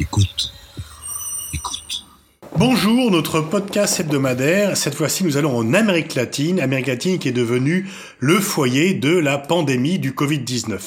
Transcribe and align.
Écoute. 0.00 0.50
Bonjour, 2.60 3.10
notre 3.10 3.40
podcast 3.40 4.00
hebdomadaire. 4.00 4.76
Cette 4.76 4.94
fois-ci, 4.94 5.24
nous 5.24 5.38
allons 5.38 5.56
en 5.56 5.72
Amérique 5.72 6.14
latine. 6.14 6.60
Amérique 6.60 6.88
latine 6.88 7.18
qui 7.18 7.28
est 7.30 7.32
devenue 7.32 7.88
le 8.18 8.38
foyer 8.38 8.92
de 8.92 9.16
la 9.16 9.38
pandémie 9.38 9.98
du 9.98 10.12
Covid-19. 10.12 10.78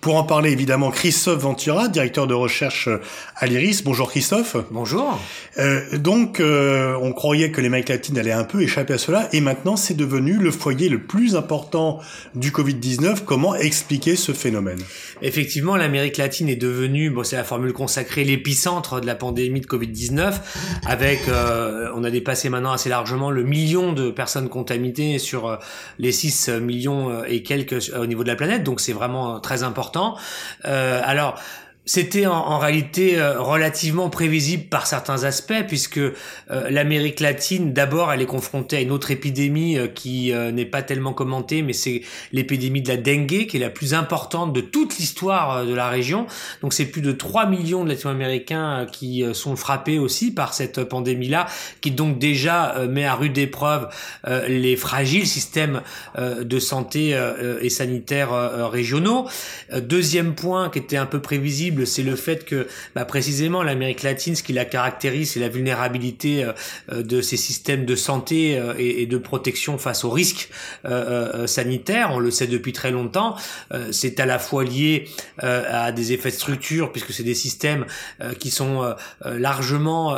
Pour 0.00 0.14
en 0.14 0.22
parler, 0.22 0.52
évidemment, 0.52 0.92
Christophe 0.92 1.40
Ventura, 1.40 1.88
directeur 1.88 2.28
de 2.28 2.34
recherche 2.34 2.88
à 3.34 3.46
l'IRIS. 3.46 3.82
Bonjour 3.84 4.08
Christophe. 4.08 4.56
Bonjour. 4.70 5.20
Euh, 5.58 5.98
donc, 5.98 6.38
euh, 6.38 6.96
on 7.02 7.12
croyait 7.12 7.50
que 7.50 7.60
l'Amérique 7.60 7.88
latine 7.88 8.16
allait 8.16 8.30
un 8.30 8.44
peu 8.44 8.62
échapper 8.62 8.94
à 8.94 8.98
cela, 8.98 9.28
et 9.32 9.40
maintenant, 9.40 9.76
c'est 9.76 9.94
devenu 9.94 10.34
le 10.34 10.52
foyer 10.52 10.88
le 10.88 11.02
plus 11.02 11.34
important 11.34 11.98
du 12.36 12.52
Covid-19. 12.52 13.24
Comment 13.24 13.56
expliquer 13.56 14.14
ce 14.14 14.30
phénomène? 14.30 14.78
Effectivement, 15.20 15.74
l'Amérique 15.76 16.16
latine 16.16 16.48
est 16.48 16.56
devenue, 16.56 17.10
bon, 17.10 17.24
c'est 17.24 17.36
la 17.36 17.42
formule 17.42 17.72
consacrée, 17.72 18.22
l'épicentre 18.22 19.00
de 19.00 19.06
la 19.06 19.16
pandémie 19.16 19.60
de 19.60 19.66
Covid-19, 19.66 20.34
avec, 20.86 21.17
euh, 21.26 21.90
on 21.94 22.04
a 22.04 22.10
dépassé 22.10 22.48
maintenant 22.48 22.72
assez 22.72 22.88
largement 22.88 23.30
le 23.30 23.42
million 23.42 23.92
de 23.92 24.10
personnes 24.10 24.48
contaminées 24.48 25.18
sur 25.18 25.48
euh, 25.48 25.56
les 25.98 26.12
6 26.12 26.50
millions 26.60 27.10
euh, 27.10 27.24
et 27.26 27.42
quelques 27.42 27.90
au 27.98 28.06
niveau 28.06 28.22
de 28.22 28.28
la 28.28 28.36
planète, 28.36 28.62
donc 28.62 28.80
c'est 28.80 28.92
vraiment 28.92 29.40
très 29.40 29.62
important. 29.62 30.16
Alors, 30.62 31.40
c'était 31.88 32.26
en, 32.26 32.58
réalité 32.58 33.18
euh, 33.18 33.40
relativement 33.40 34.10
prévisible 34.10 34.64
par 34.64 34.86
certains 34.86 35.24
aspects 35.24 35.64
puisque 35.66 35.96
euh, 35.96 36.12
l'Amérique 36.68 37.18
latine 37.18 37.72
d'abord 37.72 38.12
elle 38.12 38.20
est 38.20 38.26
confrontée 38.26 38.76
à 38.76 38.80
une 38.82 38.90
autre 38.90 39.10
épidémie 39.10 39.78
euh, 39.78 39.86
qui 39.86 40.30
n'est 40.52 40.66
pas 40.66 40.82
tellement 40.82 41.14
commentée 41.14 41.62
mais 41.62 41.72
c'est 41.72 42.02
l'épidémie 42.32 42.82
de 42.82 42.88
la 42.88 42.98
dengue 42.98 43.46
qui 43.46 43.56
est 43.56 43.60
la 43.60 43.70
plus 43.70 43.94
importante 43.94 44.52
de 44.52 44.60
toute 44.60 44.98
l'histoire 44.98 45.64
de 45.64 45.74
la 45.74 45.88
région. 45.88 46.26
Donc 46.60 46.74
c'est 46.74 46.84
plus 46.84 47.00
de 47.00 47.12
3 47.12 47.46
millions 47.46 47.84
de 47.84 47.88
latino-américains 47.88 48.86
qui 48.92 49.24
sont 49.32 49.56
frappés 49.56 49.98
aussi 49.98 50.30
par 50.30 50.52
cette 50.52 50.84
pandémie 50.84 51.28
là 51.28 51.46
qui 51.80 51.90
donc 51.90 52.18
déjà 52.18 52.86
met 52.86 53.06
à 53.06 53.14
rude 53.14 53.38
épreuve 53.38 53.88
les 54.26 54.76
fragiles 54.76 55.26
systèmes 55.26 55.80
de 56.18 56.58
santé 56.58 57.18
et 57.62 57.70
sanitaires 57.70 58.70
régionaux. 58.70 59.26
Deuxième 59.74 60.34
point 60.34 60.68
qui 60.68 60.80
était 60.80 60.96
un 60.96 61.06
peu 61.06 61.20
prévisible 61.20 61.77
c'est 61.84 62.02
le 62.02 62.16
fait 62.16 62.44
que 62.44 62.66
bah, 62.94 63.04
précisément 63.04 63.62
l'Amérique 63.62 64.02
latine, 64.02 64.34
ce 64.34 64.42
qui 64.42 64.52
la 64.58 64.64
caractérise, 64.64 65.32
c'est 65.32 65.40
la 65.40 65.48
vulnérabilité 65.48 66.44
euh, 66.44 66.52
euh, 66.92 67.02
de 67.02 67.20
ces 67.20 67.36
systèmes 67.36 67.84
de 67.84 67.96
santé 67.96 68.58
euh, 68.58 68.74
et, 68.78 69.06
de 69.06 69.18
protection 69.18 69.78
face 69.78 70.04
aux 70.04 70.10
risques 70.10 70.50
sanitaires. 71.46 72.10
On 72.12 72.18
le 72.18 72.30
sait 72.30 72.46
depuis 72.46 72.72
très 72.72 72.90
longtemps. 72.90 73.36
c'est 73.90 74.20
à 74.20 74.26
la 74.26 74.38
fois 74.38 74.64
lié 74.64 75.08
à 75.38 75.92
des 75.92 76.12
effets 76.12 76.30
de 76.30 76.34
structure, 76.34 76.92
puisque 76.92 77.12
c'est 77.12 77.22
des 77.22 77.34
systèmes 77.34 77.86
qui 78.38 78.50
sont 78.50 78.94
largement, 79.24 80.16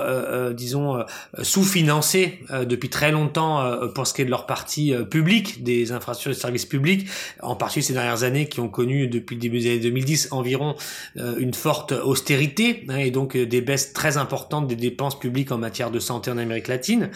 disons, 0.52 1.04
sous-financés 1.40 2.40
depuis 2.64 2.88
très 2.88 3.12
longtemps 3.12 3.90
pour 3.94 4.06
ce 4.06 4.14
qui 4.14 4.22
est 4.22 4.24
de 4.24 4.30
leur 4.30 4.46
partie 4.46 4.92
publique, 5.10 5.62
des 5.62 5.92
infrastructures 5.92 6.34
de 6.34 6.40
services 6.40 6.66
publics, 6.66 7.08
en 7.40 7.54
particulier 7.54 7.86
ces 7.86 7.92
dernières 7.92 8.24
années 8.24 8.48
qui 8.48 8.60
ont 8.60 8.68
connu 8.68 9.06
depuis 9.06 9.36
le 9.36 9.40
début 9.40 9.60
des 9.60 9.66
années 9.70 9.80
2010 9.80 10.28
environ 10.32 10.74
une 11.16 11.49
une 11.50 11.54
forte 11.54 11.90
austérité 11.90 12.84
hein, 12.88 12.98
et 12.98 13.10
donc 13.10 13.34
euh, 13.34 13.44
des 13.44 13.60
baisses 13.60 13.92
très 13.92 14.18
importantes 14.18 14.68
des 14.68 14.76
dépenses 14.76 15.18
publiques 15.18 15.50
en 15.50 15.58
matière 15.58 15.90
de 15.90 15.98
santé 15.98 16.30
en 16.30 16.38
Amérique 16.38 16.68
latine, 16.68 17.10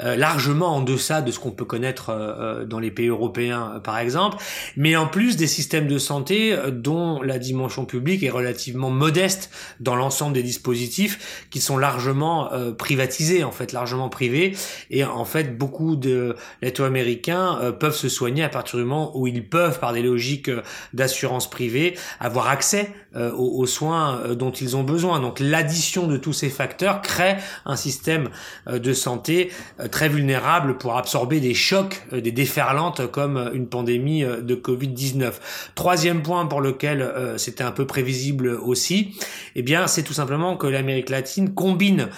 euh, 0.00 0.14
largement 0.14 0.76
en 0.76 0.82
deçà 0.82 1.22
de 1.22 1.30
ce 1.30 1.38
qu'on 1.38 1.52
peut 1.52 1.64
connaître 1.64 2.10
euh, 2.10 2.66
dans 2.66 2.80
les 2.80 2.90
pays 2.90 3.08
européens 3.08 3.80
par 3.82 3.96
exemple, 3.98 4.36
mais 4.76 4.94
en 4.94 5.06
plus 5.06 5.38
des 5.38 5.46
systèmes 5.46 5.86
de 5.86 5.96
santé 5.96 6.54
dont 6.70 7.22
la 7.22 7.38
dimension 7.38 7.86
publique 7.86 8.22
est 8.22 8.28
relativement 8.28 8.90
modeste 8.90 9.50
dans 9.80 9.96
l'ensemble 9.96 10.34
des 10.34 10.42
dispositifs 10.42 11.46
qui 11.48 11.60
sont 11.60 11.78
largement 11.78 12.50
privatisés 12.76 13.42
en 13.42 13.52
fait, 13.52 13.72
largement 13.72 14.10
privés 14.10 14.54
et 14.90 15.04
en 15.04 15.24
fait 15.24 15.56
beaucoup 15.56 15.96
de 15.96 16.36
latino-américains 16.60 17.74
peuvent 17.80 17.96
se 17.96 18.08
soigner 18.08 18.42
à 18.42 18.48
partir 18.48 18.78
du 18.78 18.84
moment 18.84 19.16
où 19.16 19.26
ils 19.26 19.48
peuvent 19.48 19.78
par 19.78 19.92
des 19.92 20.02
logiques 20.02 20.50
d'assurance 20.92 21.48
privée 21.48 21.96
avoir 22.20 22.48
accès 22.48 22.92
aux, 23.14 23.62
aux 23.62 23.66
soins 23.68 24.20
euh, 24.24 24.34
dont 24.34 24.50
ils 24.50 24.76
ont 24.76 24.82
besoin. 24.82 25.20
Donc 25.20 25.38
l'addition 25.38 26.08
de 26.08 26.16
tous 26.16 26.32
ces 26.32 26.48
facteurs 26.48 27.00
crée 27.02 27.36
un 27.64 27.76
système 27.76 28.30
euh, 28.66 28.80
de 28.80 28.92
santé 28.92 29.50
euh, 29.78 29.86
très 29.86 30.08
vulnérable 30.08 30.76
pour 30.78 30.96
absorber 30.96 31.38
des 31.38 31.54
chocs, 31.54 32.02
des 32.12 32.32
déferlantes 32.32 33.08
comme 33.10 33.50
une 33.54 33.68
pandémie 33.68 34.22
de 34.22 34.54
Covid-19. 34.54 35.32
Troisième 35.74 36.22
point 36.22 36.46
pour 36.46 36.60
lequel 36.60 37.12
c'était 37.36 37.64
un 37.64 37.70
peu 37.70 37.86
prévisible 37.86 38.48
aussi, 38.48 39.16
eh 39.54 39.62
bien 39.62 39.86
c'est 39.86 40.02
tout 40.02 40.12
simplement 40.12 40.56
que 40.56 40.66
l'Amérique 40.66 41.10
latine 41.10 41.52
combine, 41.54 42.08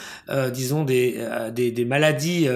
disons, 0.53 0.85
des, 0.85 1.19
des, 1.53 1.85
maladies 1.85 2.49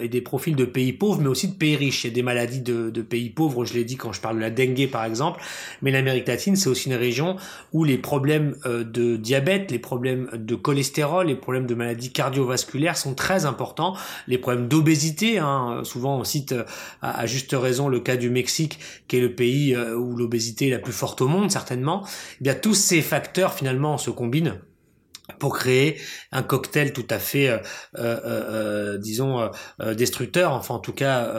et 0.00 0.08
des 0.08 0.20
profils 0.20 0.54
de 0.54 0.64
pays 0.64 0.92
pauvres, 0.92 1.20
mais 1.20 1.28
aussi 1.28 1.48
de 1.48 1.54
pays 1.54 1.76
riches. 1.76 2.04
Il 2.04 2.08
y 2.08 2.10
a 2.10 2.14
des 2.14 2.22
maladies 2.22 2.60
de, 2.60 2.90
de 2.90 3.02
pays 3.02 3.30
pauvres, 3.30 3.64
je 3.64 3.74
l'ai 3.74 3.84
dit 3.84 3.96
quand 3.96 4.12
je 4.12 4.20
parle 4.20 4.36
de 4.36 4.42
la 4.42 4.50
dengue 4.50 4.88
par 4.90 5.04
exemple, 5.04 5.40
mais 5.82 5.90
l'Amérique 5.90 6.28
latine 6.28 6.56
c'est 6.56 6.68
aussi 6.68 6.88
une 6.88 6.96
région 6.96 7.36
où 7.72 7.84
les 7.84 7.98
problèmes 7.98 8.35
euh, 8.66 8.84
de 8.84 9.16
diabète, 9.16 9.70
les 9.70 9.78
problèmes 9.78 10.28
de 10.32 10.54
cholestérol, 10.54 11.26
les 11.26 11.36
problèmes 11.36 11.66
de 11.66 11.74
maladies 11.74 12.12
cardiovasculaires 12.12 12.96
sont 12.96 13.14
très 13.14 13.44
importants. 13.46 13.96
Les 14.26 14.38
problèmes 14.38 14.68
d'obésité, 14.68 15.38
hein, 15.38 15.80
souvent 15.84 16.18
on 16.18 16.24
cite 16.24 16.52
euh, 16.52 16.64
à, 17.02 17.26
juste 17.26 17.54
raison 17.58 17.88
le 17.88 18.00
cas 18.00 18.16
du 18.16 18.30
Mexique, 18.30 18.78
qui 19.08 19.16
est 19.18 19.20
le 19.20 19.34
pays 19.34 19.74
euh, 19.74 19.96
où 19.96 20.16
l'obésité 20.16 20.68
est 20.68 20.70
la 20.70 20.78
plus 20.78 20.92
forte 20.92 21.20
au 21.20 21.28
monde 21.28 21.50
certainement. 21.50 22.04
Eh 22.40 22.44
bien 22.44 22.54
tous 22.54 22.74
ces 22.74 23.02
facteurs 23.02 23.54
finalement 23.54 23.98
se 23.98 24.10
combinent 24.10 24.58
pour 25.38 25.56
créer 25.56 25.98
un 26.32 26.42
cocktail 26.42 26.92
tout 26.92 27.06
à 27.10 27.18
fait, 27.18 27.48
euh, 27.48 27.58
euh, 27.98 28.20
euh, 28.24 28.98
disons, 28.98 29.50
destructeur, 29.94 30.52
enfin 30.52 30.74
en 30.74 30.78
tout 30.78 30.92
cas 30.92 31.32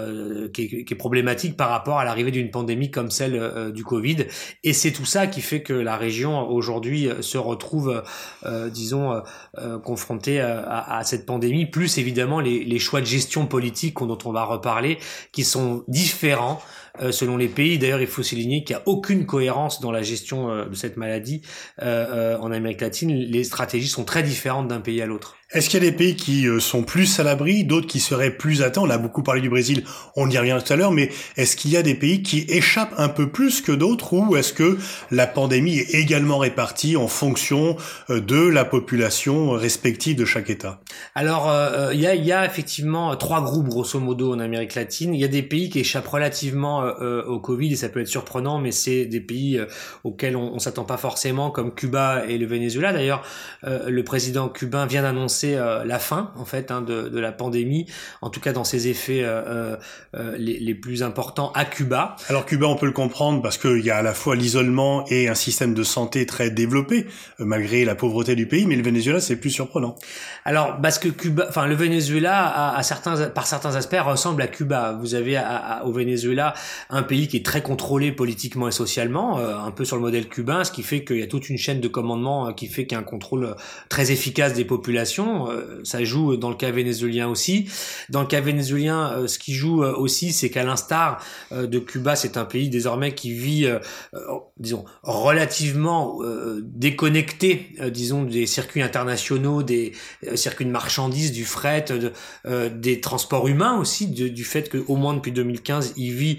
qui 0.54 0.86
est, 0.90 0.96
problématique 0.96 1.56
par 1.56 1.70
rapport 1.70 2.00
à 2.00 2.06
l'arrivée 2.06 2.32
d'une 2.32 2.50
pandémie 2.50 2.90
comme 2.92 3.12
celle 3.12 3.72
du 3.72 3.84
Covid. 3.84 4.26
Et 4.64 4.74
c'est 4.74 4.92
tout 4.92 5.06
ça 5.06 5.28
qui 5.28 5.42
fait 5.42 5.62
que 5.62 5.74
la 5.74 5.96
région 5.96 6.50
aujourd'hui 6.50 7.10
se 7.22 7.38
retrouve, 7.38 8.04
disons, 8.72 9.22
confrontée 9.84 10.40
à, 10.40 11.02
cette 11.04 11.26
pandémie, 11.26 11.66
plus 11.66 11.98
évidemment 11.98 12.40
les, 12.40 12.64
les 12.64 12.80
choix 12.80 13.02
de 13.02 13.06
gestion 13.06 13.46
politique 13.46 13.98
dont 14.00 14.18
on 14.26 14.32
va 14.32 14.44
reparler, 14.44 14.98
qui 15.32 15.44
sont 15.44 15.84
différents 15.88 16.62
selon 17.12 17.38
les 17.38 17.48
pays. 17.48 17.78
D'ailleurs, 17.78 18.02
il 18.02 18.08
faut 18.08 18.24
souligner 18.24 18.64
qu'il 18.64 18.76
n'y 18.76 18.82
a 18.82 18.88
aucune 18.88 19.26
cohérence 19.26 19.80
dans 19.82 19.92
la 19.92 20.02
gestion 20.02 20.50
euh, 20.50 20.66
de 20.66 20.76
cette 20.76 20.98
maladie 20.98 21.42
euh, 21.82 22.38
en 22.38 22.52
Amérique 22.52 22.82
latine. 22.82 23.14
Les 23.14 23.44
stratégies 23.44 23.88
sont 23.88 24.06
très 24.06 24.24
différentes 24.24 24.68
d'un 24.68 24.82
pays 24.82 25.02
à 25.02 25.06
l'autre. 25.06 25.38
Est-ce 25.54 25.70
qu'il 25.70 25.82
y 25.82 25.88
a 25.88 25.90
des 25.90 25.96
pays 25.96 26.18
qui 26.18 26.46
euh, 26.46 26.60
sont 26.60 26.84
plus 26.84 27.22
à 27.22 27.24
l'abri, 27.24 27.64
d'autres 27.64 27.88
qui 27.88 28.02
seraient 28.02 28.32
plus 28.32 28.62
atteints? 28.62 28.82
On 28.82 28.90
a 28.90 28.98
beaucoup 28.98 29.24
parlé 29.24 29.40
du 29.40 29.50
Brésil, 29.50 29.86
on 30.18 30.30
y 30.30 30.38
revient 30.38 30.58
tout 30.64 30.74
à 30.74 30.76
l'heure, 30.76 30.92
mais 30.92 31.10
est-ce 31.38 31.56
qu'il 31.56 31.72
y 31.72 31.78
a 31.78 31.84
des 31.84 31.96
pays 31.96 32.22
qui 32.22 32.46
échappent 32.50 32.94
un 32.98 33.08
peu 33.08 33.30
plus 33.30 33.62
que 33.62 33.72
d'autres 33.72 34.12
ou 34.12 34.36
est-ce 34.36 34.52
que 34.52 34.78
la 35.10 35.26
pandémie 35.26 35.78
est 35.78 35.94
également 35.94 36.38
répartie 36.38 36.98
en 36.98 37.08
fonction 37.08 37.78
euh, 38.10 38.20
de 38.20 38.46
la 38.46 38.66
population 38.66 39.52
respective 39.52 40.18
de 40.18 40.26
chaque 40.26 40.50
État? 40.50 40.82
Alors, 41.16 41.50
euh, 41.50 41.94
il 41.94 42.02
y, 42.02 42.34
a, 42.34 42.46
effectivement 42.46 43.16
trois 43.16 43.42
groupes, 43.42 43.70
grosso 43.70 44.02
modo, 44.02 44.34
en 44.34 44.40
Amérique 44.40 44.76
latine. 44.76 45.16
Il 45.16 45.22
y 45.22 45.24
a 45.24 45.30
des 45.30 45.44
pays 45.44 45.70
qui 45.70 45.80
échappent 45.80 46.08
relativement 46.08 46.82
au 46.82 47.40
Covid, 47.40 47.72
et 47.72 47.76
ça 47.78 47.88
peut 47.88 48.02
être 48.02 48.08
surprenant, 48.08 48.60
mais 48.60 48.72
c'est 48.72 49.06
des 49.06 49.22
pays 49.22 49.60
auxquels 50.04 50.36
on 50.36 50.56
ne 50.56 50.60
s'attend 50.60 50.84
pas 50.84 50.98
forcément, 50.98 51.52
comme 51.52 51.74
Cuba 51.74 52.24
et 52.28 52.38
le 52.38 52.46
Venezuela. 52.46 52.92
D'ailleurs, 52.92 53.24
le 53.64 54.04
président 54.04 54.50
cubain 54.50 54.86
vient 54.86 55.04
d'annoncer 55.04 55.37
c'est 55.38 55.56
euh, 55.56 55.86
la 55.86 56.00
fin 56.00 56.32
en 56.36 56.46
fait 56.46 56.72
hein, 56.72 56.82
de, 56.82 57.20
la 57.20 57.32
pandémie, 57.32 57.86
en 58.22 58.30
tout 58.30 58.40
cas 58.40 58.54
dans 58.54 58.64
ses 58.64 58.88
effets 58.88 59.22
euh, 59.24 59.76
euh, 60.16 60.36
les, 60.38 60.76
plus 60.76 61.04
importants 61.04 61.52
à 61.54 61.66
Cuba. 61.66 62.16
Alors 62.30 62.46
Cuba, 62.46 62.68
on 62.68 62.76
peut 62.76 62.86
le 62.86 62.92
comprendre 62.92 63.42
parce 63.42 63.58
qu'il 63.58 63.84
y 63.84 63.90
a 63.90 63.98
à 63.98 64.02
la 64.02 64.14
fois 64.14 64.36
l'isolement 64.36 65.06
et 65.08 65.28
un 65.28 65.36
système 65.36 65.74
de 65.74 65.84
santé 65.84 66.26
très 66.26 66.50
développé 66.50 67.08
malgré 67.40 67.86
la 67.86 67.96
pauvreté 67.96 68.36
du 68.36 68.48
pays, 68.48 68.66
mais 68.66 68.76
le 68.76 68.84
Venezuela 68.84 69.20
c'est 69.20 69.38
plus 69.38 69.50
surprenant. 69.50 69.96
Alors 70.46 70.80
parce 70.82 71.00
que 71.00 71.10
Cuba, 71.10 71.46
enfin 71.50 71.68
le 71.68 71.76
Venezuela 71.76 72.76
à, 72.76 72.84
certains 72.84 73.30
par 73.30 73.48
certains 73.48 73.76
aspects 73.76 73.98
ressemble 74.00 74.42
à 74.42 74.48
Cuba. 74.48 74.98
Vous 75.00 75.16
avez 75.16 75.42
au 75.84 75.92
Venezuela 75.92 76.54
un 76.90 77.04
pays 77.04 77.28
qui 77.28 77.38
est 77.38 77.46
très 77.46 77.62
contrôlé 77.62 78.12
politiquement 78.12 78.68
et 78.68 78.72
socialement, 78.72 79.38
un 79.38 79.72
peu 79.72 79.86
sur 79.86 79.96
le 79.96 80.02
modèle 80.02 80.28
cubain, 80.28 80.64
ce 80.64 80.72
qui 80.72 80.84
fait 80.84 81.04
qu'il 81.04 81.18
y 81.18 81.24
a 81.24 81.28
toute 81.28 81.50
une 81.50 81.58
chaîne 81.58 81.82
de 81.82 81.88
commandement 81.88 82.54
qui 82.54 82.68
fait 82.68 82.86
qu'il 82.86 82.96
y 82.96 83.00
a 83.00 83.02
un 83.02 83.04
contrôle 83.04 83.56
très 83.90 84.12
efficace 84.12 84.54
des 84.54 84.66
populations 84.66 85.27
région. 85.36 85.48
ça 85.84 86.04
joue 86.04 86.38
dans 86.38 86.50
le 86.50 86.56
cas 86.56 86.72
vénézuélien 86.72 87.28
aussi. 87.28 87.70
Dans 88.10 88.22
le 88.22 88.28
cas 88.28 88.42
vénézuélien, 88.42 89.28
ce 89.28 89.40
qui 89.40 89.54
joue 89.54 89.84
aussi, 89.84 90.32
c'est 90.34 90.50
qu'à 90.50 90.64
l'instar 90.64 91.24
de 91.52 91.80
Cuba, 91.80 92.16
c'est 92.16 92.38
un 92.38 92.46
pays 92.46 92.70
désormais 92.70 93.14
qui 93.14 93.34
vit, 93.34 93.68
disons, 94.58 94.86
relativement 95.04 96.20
déconnecté, 96.62 97.70
disons, 97.92 98.24
des 98.24 98.46
circuits 98.46 98.82
internationaux, 98.82 99.64
des 99.64 99.94
circuits 100.36 100.66
de 100.66 100.72
marchandises, 100.72 101.32
du 101.32 101.46
fret, 101.46 101.86
des 102.72 103.02
transports 103.02 103.48
humains 103.48 103.80
aussi, 103.80 104.08
du 104.08 104.44
fait 104.44 104.70
qu'au 104.70 104.96
moins 104.96 105.14
depuis 105.14 105.32
2015, 105.32 105.94
il 105.98 106.12
vit 106.14 106.38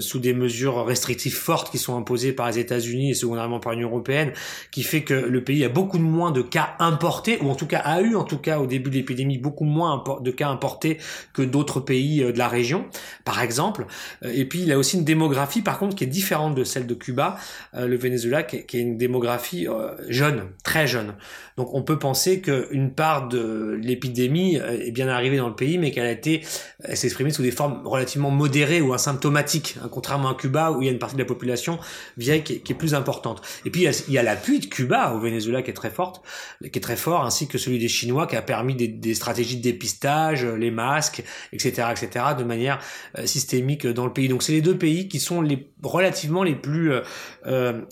sous 0.00 0.18
des 0.18 0.34
mesures 0.34 0.84
restrictives 0.84 1.36
fortes 1.36 1.70
qui 1.70 1.78
sont 1.78 1.96
imposées 1.96 2.32
par 2.32 2.48
les 2.48 2.58
États-Unis 2.58 3.10
et 3.10 3.14
secondairement 3.14 3.60
par 3.60 3.72
l'Union 3.72 3.88
européenne, 3.88 4.32
qui 4.70 4.82
fait 4.82 5.02
que 5.02 5.14
le 5.14 5.44
pays 5.44 5.64
a 5.64 5.68
beaucoup 5.68 5.98
moins 5.98 6.30
de 6.30 6.42
cas 6.42 6.74
importés, 6.78 7.38
ou 7.40 7.50
en 7.50 7.54
tout 7.54 7.66
cas 7.66 7.82
a 7.92 8.00
eu 8.00 8.16
en 8.16 8.24
tout 8.24 8.38
cas 8.38 8.58
au 8.58 8.66
début 8.66 8.90
de 8.90 8.96
l'épidémie 8.96 9.38
beaucoup 9.38 9.64
moins 9.64 10.02
de 10.20 10.30
cas 10.30 10.48
importés 10.48 10.98
que 11.32 11.42
d'autres 11.42 11.80
pays 11.80 12.22
euh, 12.22 12.32
de 12.32 12.38
la 12.38 12.48
région, 12.48 12.86
par 13.24 13.40
exemple. 13.40 13.86
Euh, 14.24 14.32
et 14.34 14.44
puis 14.44 14.62
il 14.62 14.72
a 14.72 14.78
aussi 14.78 14.96
une 14.96 15.04
démographie 15.04 15.62
par 15.62 15.78
contre 15.78 15.94
qui 15.94 16.04
est 16.04 16.08
différente 16.08 16.54
de 16.54 16.64
celle 16.64 16.86
de 16.86 16.94
Cuba, 16.94 17.36
euh, 17.74 17.86
le 17.86 17.96
Venezuela 17.96 18.42
qui 18.42 18.56
est 18.56 18.80
une 18.80 18.96
démographie 18.96 19.66
jeune, 20.08 20.48
très 20.64 20.86
jeune. 20.86 21.14
Donc 21.56 21.74
on 21.74 21.82
peut 21.82 21.98
penser 21.98 22.40
qu'une 22.40 22.92
part 22.92 23.28
de 23.28 23.78
l'épidémie 23.80 24.56
est 24.56 24.90
bien 24.90 25.08
arrivée 25.08 25.36
dans 25.36 25.48
le 25.48 25.54
pays, 25.54 25.78
mais 25.78 25.90
qu'elle 25.90 26.06
a 26.06 26.10
été, 26.10 26.42
elle 26.82 26.96
s'est 26.96 27.06
exprimée 27.06 27.30
sous 27.30 27.42
des 27.42 27.50
formes 27.50 27.86
relativement 27.86 28.30
modérées 28.30 28.80
ou 28.80 28.92
asymptomatiques, 28.94 29.76
hein, 29.82 29.88
contrairement 29.90 30.30
à 30.30 30.34
Cuba 30.34 30.72
où 30.72 30.82
il 30.82 30.86
y 30.86 30.88
a 30.88 30.92
une 30.92 30.98
partie 30.98 31.16
de 31.16 31.20
la 31.20 31.26
population 31.26 31.78
vieille 32.16 32.42
qui 32.42 32.54
est, 32.54 32.74
plus 32.74 32.94
importante. 32.94 33.42
Et 33.66 33.70
puis 33.70 33.86
il 34.08 34.14
y 34.14 34.18
a, 34.18 34.22
l'appui 34.22 34.60
de 34.60 34.66
Cuba 34.66 35.12
au 35.12 35.20
Venezuela 35.20 35.62
qui 35.62 35.70
est 35.70 35.74
très 35.74 35.90
forte, 35.90 36.22
qui 36.62 36.78
est 36.78 36.82
très 36.82 36.96
fort, 36.96 37.24
ainsi 37.24 37.48
que 37.48 37.58
celui 37.58 37.78
des 37.82 37.88
Chinois 37.88 38.26
qui 38.26 38.36
a 38.36 38.42
permis 38.42 38.74
des, 38.74 39.14
stratégies 39.14 39.56
de 39.56 39.62
dépistage, 39.62 40.44
les 40.44 40.70
masques, 40.70 41.22
etc., 41.52 41.88
etc., 41.90 42.26
de 42.38 42.44
manière 42.44 42.78
euh, 43.18 43.26
systémique 43.26 43.86
dans 43.86 44.06
le 44.06 44.12
pays. 44.12 44.28
Donc 44.28 44.42
c'est 44.42 44.52
les 44.52 44.62
deux 44.62 44.78
pays 44.78 45.08
qui 45.08 45.18
sont 45.18 45.42
les 45.42 45.68
relativement 45.82 46.44
les 46.44 46.54
plus 46.54 46.92
euh, 46.92 47.02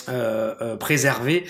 euh, 0.08 0.76
préservés 0.76 1.44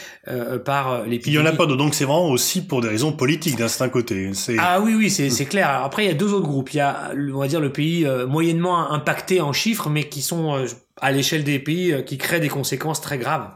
par 0.64 1.02
l'épidémie. 1.04 1.36
Il 1.36 1.38
y 1.38 1.38
en 1.38 1.46
a 1.46 1.52
pas 1.52 1.66
d'autres, 1.66 1.82
donc 1.84 1.94
c'est 1.94 2.04
vraiment 2.04 2.30
aussi 2.30 2.62
pour 2.66 2.80
des 2.80 2.88
raisons 2.88 3.12
politiques 3.12 3.56
d'un 3.56 3.68
certain 3.68 3.90
côté. 3.90 4.30
Ah 4.58 4.80
oui, 4.80 4.94
oui, 4.94 5.10
c'est 5.10 5.46
clair. 5.46 5.68
après, 5.68 6.04
il 6.04 6.08
y 6.08 6.10
a 6.10 6.14
deux 6.14 6.32
autres 6.32 6.48
groupes. 6.48 6.72
Il 6.72 6.78
y 6.78 6.80
a, 6.80 7.12
on 7.34 7.38
va 7.38 7.48
dire, 7.48 7.60
le 7.60 7.72
pays 7.72 8.06
moyennement 8.26 8.90
impacté 8.90 9.40
en 9.40 9.52
chiffres, 9.52 9.90
mais 9.90 10.08
qui 10.08 10.22
sont 10.22 10.64
à 10.96 11.12
l'échelle 11.12 11.44
des 11.44 11.58
pays 11.58 11.94
qui 12.06 12.16
créent 12.16 12.40
des 12.40 12.48
conséquences 12.48 13.00
très 13.02 13.18
graves. 13.18 13.50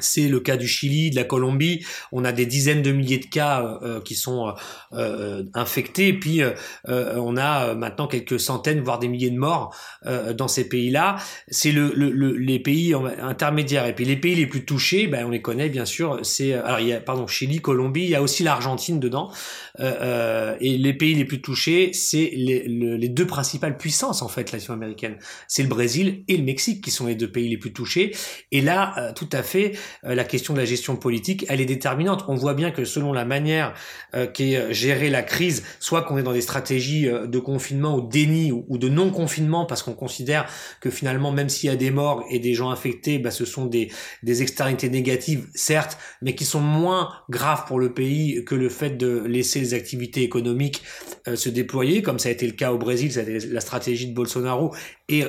C'est 0.00 0.28
le 0.28 0.38
cas 0.38 0.56
du 0.56 0.68
Chili, 0.68 1.10
de 1.10 1.16
la 1.16 1.24
Colombie. 1.24 1.84
On 2.12 2.24
a 2.24 2.30
des 2.30 2.46
dizaines 2.46 2.82
de 2.82 2.92
milliers 2.92 3.18
de 3.18 3.26
cas 3.26 3.62
euh, 3.62 3.78
euh, 3.82 4.00
qui 4.00 4.14
sont 4.14 4.54
euh, 4.92 5.42
infectés. 5.54 6.08
Et 6.08 6.12
puis, 6.12 6.40
on 6.86 7.36
a 7.36 7.74
maintenant 7.74 8.06
quelques 8.06 8.38
centaines, 8.38 8.80
voire 8.80 9.00
des 9.00 9.08
milliers 9.08 9.30
de 9.30 9.38
morts 9.38 9.74
dans 10.36 10.46
ces 10.46 10.68
pays-là. 10.68 11.16
C'est 11.48 11.72
le, 11.72 11.92
le, 11.94 12.36
les 12.36 12.60
pays 12.60 12.94
intermédiaires. 12.94 13.86
Et 13.86 13.94
puis, 13.94 14.04
les 14.04 14.16
pays 14.16 14.36
les 14.36 14.46
plus 14.46 14.64
touchés, 14.64 15.08
ben, 15.08 15.26
on 15.26 15.30
les 15.30 15.42
connaît 15.42 15.68
bien 15.68 15.84
sûr. 15.84 16.20
C'est 16.22 16.52
alors 16.52 16.80
il 16.80 16.88
y 16.88 16.92
a 16.92 17.00
pardon 17.00 17.26
Chili, 17.26 17.60
Colombie. 17.60 18.04
Il 18.04 18.10
y 18.10 18.14
a 18.14 18.22
aussi 18.22 18.44
l'Argentine 18.44 19.00
dedans. 19.00 19.32
et 19.78 20.78
les 20.78 20.94
pays 20.94 21.14
les 21.14 21.24
plus 21.24 21.40
touchés, 21.40 21.90
c'est 21.92 22.30
les, 22.34 22.68
les 22.68 23.08
deux 23.08 23.26
principales 23.26 23.76
puissances 23.76 24.22
en 24.22 24.28
fait 24.28 24.52
latino-américaines. 24.52 25.18
C'est 25.48 25.62
le 25.62 25.68
Brésil 25.68 26.24
et 26.28 26.36
le 26.36 26.44
Mexique 26.44 26.84
qui 26.84 26.90
sont 26.90 27.06
les 27.06 27.16
deux 27.16 27.30
pays 27.30 27.48
les 27.48 27.58
plus 27.58 27.72
touchés. 27.72 28.14
Et 28.52 28.60
là, 28.60 29.12
tout 29.14 29.28
à 29.32 29.42
fait 29.42 29.48
euh, 29.68 29.87
la 30.02 30.24
question 30.24 30.54
de 30.54 30.58
la 30.58 30.64
gestion 30.64 30.96
politique, 30.96 31.46
elle 31.48 31.60
est 31.60 31.66
déterminante. 31.66 32.24
On 32.28 32.34
voit 32.34 32.54
bien 32.54 32.70
que 32.70 32.84
selon 32.84 33.12
la 33.12 33.24
manière 33.24 33.74
euh, 34.14 34.26
qu'est 34.26 34.56
euh, 34.56 34.72
gérée 34.72 35.10
la 35.10 35.22
crise, 35.22 35.64
soit 35.80 36.02
qu'on 36.02 36.18
est 36.18 36.22
dans 36.22 36.32
des 36.32 36.40
stratégies 36.40 37.06
de 37.08 37.38
confinement 37.38 37.96
ou 37.96 38.00
déni 38.02 38.52
ou, 38.52 38.78
de 38.78 38.88
non-confinement, 38.88 39.66
parce 39.66 39.82
qu'on 39.82 39.94
considère 39.94 40.46
que 40.80 40.90
finalement, 40.90 41.32
même 41.32 41.48
s'il 41.48 41.70
y 41.70 41.72
a 41.72 41.76
des 41.76 41.90
morts 41.90 42.24
et 42.30 42.38
des 42.38 42.54
gens 42.54 42.70
infectés, 42.70 43.18
bah, 43.18 43.30
ce 43.30 43.44
sont 43.44 43.66
des, 43.66 43.90
des 44.22 44.42
externalités 44.42 44.88
négatives, 44.88 45.46
certes, 45.54 45.98
mais 46.22 46.34
qui 46.34 46.44
sont 46.44 46.60
moins 46.60 47.10
graves 47.30 47.64
pour 47.66 47.78
le 47.78 47.92
pays 47.92 48.44
que 48.44 48.54
le 48.54 48.68
fait 48.68 48.96
de 48.96 49.22
laisser 49.26 49.60
les 49.60 49.74
activités 49.74 50.22
économiques 50.22 50.82
se 51.34 51.48
déployer, 51.48 52.02
comme 52.02 52.18
ça 52.18 52.28
a 52.28 52.32
été 52.32 52.46
le 52.46 52.52
cas 52.52 52.72
au 52.72 52.78
Brésil, 52.78 53.12
ça 53.12 53.20
a 53.20 53.22
été 53.24 53.46
la 53.48 53.60
stratégie 53.60 54.06
de 54.06 54.14
Bolsonaro, 54.14 54.74
et 55.08 55.24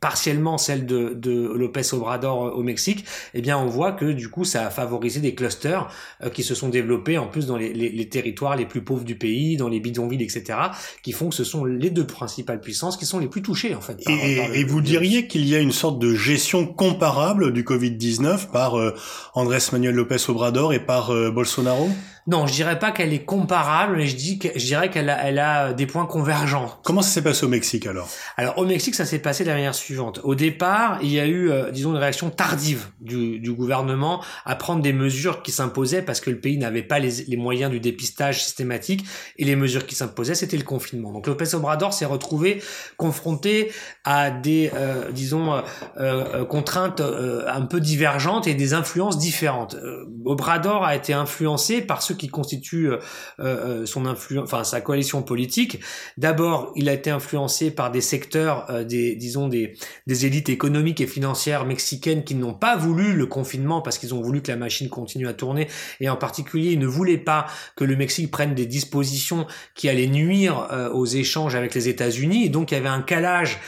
partiellement 0.00 0.58
celle 0.58 0.86
de, 0.86 1.14
de 1.14 1.52
Lopez 1.54 1.92
Obrador 1.92 2.46
euh, 2.46 2.50
au 2.50 2.62
Mexique, 2.62 3.04
eh 3.34 3.40
bien 3.40 3.58
on 3.58 3.66
voit 3.66 3.92
du 4.10 4.28
coup 4.28 4.44
ça 4.44 4.66
a 4.66 4.70
favorisé 4.70 5.20
des 5.20 5.34
clusters 5.34 5.88
euh, 6.22 6.30
qui 6.30 6.42
se 6.42 6.54
sont 6.54 6.68
développés 6.68 7.18
en 7.18 7.26
plus 7.26 7.46
dans 7.46 7.56
les, 7.56 7.72
les, 7.72 7.90
les, 7.90 8.08
territoires 8.08 8.56
les 8.56 8.66
plus 8.66 8.82
pauvres 8.82 9.04
du 9.04 9.16
pays, 9.16 9.56
dans 9.56 9.68
les 9.68 9.80
bidonvilles, 9.80 10.22
etc., 10.22 10.58
qui 11.02 11.12
font 11.12 11.28
que 11.28 11.34
ce 11.34 11.44
sont 11.44 11.64
les 11.64 11.90
deux 11.90 12.06
principales 12.06 12.60
puissances 12.60 12.96
qui 12.96 13.06
sont 13.06 13.18
les 13.18 13.28
plus 13.28 13.42
touchées 13.42 13.74
en 13.74 13.80
fait. 13.80 13.98
et, 14.08 14.64
vous 14.64 14.80
diriez 14.80 15.26
qu'il 15.26 15.46
y 15.46 15.54
a 15.54 15.58
une 15.58 15.72
sorte 15.72 15.98
de 15.98 16.14
gestion 16.14 16.66
comparable 16.66 17.52
du 17.52 17.62
Covid-19 17.62 18.50
par 18.50 18.78
euh, 18.78 18.94
Andrés 19.34 19.58
Manuel 19.72 19.94
Lopez 19.94 20.16
Obrador 20.28 20.72
et 20.72 20.84
par 20.84 21.10
euh, 21.10 21.30
Bolsonaro? 21.30 21.88
Non, 22.26 22.46
je 22.46 22.52
dirais 22.52 22.78
pas 22.78 22.92
qu'elle 22.92 23.12
est 23.12 23.24
comparable, 23.24 23.96
mais 23.96 24.06
je 24.06 24.16
dis 24.16 24.38
que 24.38 24.48
je 24.54 24.64
dirais 24.64 24.90
qu'elle 24.90 25.10
a, 25.10 25.26
elle 25.26 25.38
a 25.38 25.72
des 25.72 25.86
points 25.86 26.06
convergents. 26.06 26.78
Comment 26.82 27.02
ça 27.02 27.10
s'est 27.10 27.22
passé 27.22 27.44
au 27.44 27.48
Mexique 27.48 27.86
alors? 27.86 28.08
Alors 28.36 28.58
au 28.58 28.64
Mexique, 28.64 28.94
ça 28.94 29.04
s'est 29.04 29.18
passé 29.18 29.44
de 29.44 29.48
la 29.48 29.54
manière 29.54 29.74
suivante. 29.74 30.20
Au 30.22 30.34
départ, 30.34 30.98
il 31.02 31.10
y 31.10 31.20
a 31.20 31.26
eu, 31.26 31.50
euh, 31.50 31.70
disons, 31.70 31.90
une 31.90 31.98
réaction 31.98 32.30
tardive 32.30 32.86
du, 33.00 33.38
du, 33.38 33.52
gouvernement 33.52 34.22
à 34.44 34.56
prendre 34.56 34.82
des 34.82 34.92
mesures 34.92 35.42
qui 35.42 35.52
s'imposaient 35.52 36.02
parce 36.02 36.20
que 36.20 36.30
le 36.30 36.38
pays 36.38 36.58
n'avait 36.58 36.82
pas 36.82 36.98
les, 36.98 37.24
les, 37.26 37.36
moyens 37.36 37.70
du 37.70 37.80
dépistage 37.80 38.42
systématique 38.42 39.04
et 39.36 39.44
les 39.44 39.56
mesures 39.56 39.86
qui 39.86 39.94
s'imposaient, 39.94 40.34
c'était 40.34 40.56
le 40.56 40.64
confinement. 40.64 41.12
Donc 41.12 41.26
Lopez 41.26 41.54
Obrador 41.54 41.92
s'est 41.92 42.06
retrouvé 42.06 42.62
confronté 42.96 43.72
à 44.04 44.30
des, 44.30 44.70
euh, 44.74 45.10
disons, 45.12 45.54
euh, 45.54 45.62
euh 45.98 46.44
contraintes 46.44 47.00
euh, 47.00 47.44
un 47.48 47.62
peu 47.62 47.80
divergentes 47.80 48.46
et 48.46 48.54
des 48.54 48.74
influences 48.74 49.18
différentes. 49.18 49.76
Obrador 50.24 50.84
a 50.84 50.96
été 50.96 51.12
influencé 51.12 51.80
par 51.80 52.02
ce 52.02 52.11
qui 52.14 52.28
constitue 52.28 52.90
euh, 52.90 52.98
euh, 53.40 53.86
son 53.86 54.06
influence, 54.06 54.44
enfin 54.44 54.64
sa 54.64 54.80
coalition 54.80 55.22
politique. 55.22 55.80
D'abord, 56.16 56.72
il 56.76 56.88
a 56.88 56.92
été 56.92 57.10
influencé 57.10 57.70
par 57.70 57.90
des 57.90 58.00
secteurs, 58.00 58.70
euh, 58.70 58.84
des 58.84 59.14
disons 59.16 59.48
des, 59.48 59.74
des 60.06 60.26
élites 60.26 60.48
économiques 60.48 61.00
et 61.00 61.06
financières 61.06 61.64
mexicaines 61.64 62.24
qui 62.24 62.34
n'ont 62.34 62.54
pas 62.54 62.76
voulu 62.76 63.12
le 63.12 63.26
confinement 63.26 63.82
parce 63.82 63.98
qu'ils 63.98 64.14
ont 64.14 64.20
voulu 64.20 64.42
que 64.42 64.50
la 64.50 64.56
machine 64.56 64.88
continue 64.88 65.28
à 65.28 65.34
tourner 65.34 65.68
et 66.00 66.08
en 66.08 66.16
particulier 66.16 66.72
ils 66.72 66.78
ne 66.78 66.86
voulaient 66.86 67.18
pas 67.18 67.46
que 67.76 67.84
le 67.84 67.96
Mexique 67.96 68.30
prenne 68.30 68.54
des 68.54 68.66
dispositions 68.66 69.46
qui 69.74 69.88
allaient 69.88 70.06
nuire 70.06 70.68
aux 70.94 71.06
échanges 71.06 71.54
avec 71.54 71.74
les 71.74 71.88
États-Unis 71.88 72.44
et 72.44 72.48
donc 72.48 72.70
il 72.70 72.74
y 72.74 72.76
avait 72.76 72.88
un 72.88 73.02
calage 73.02 73.58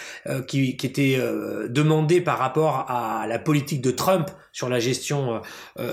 qui, 0.47 0.77
qui, 0.77 0.87
était 0.87 1.19
demandé 1.69 2.21
par 2.21 2.39
rapport 2.39 2.87
à 2.89 3.27
la 3.27 3.39
politique 3.39 3.81
de 3.81 3.91
Trump 3.91 4.31
sur 4.55 4.71
la 4.71 4.79
gestion 4.79 5.43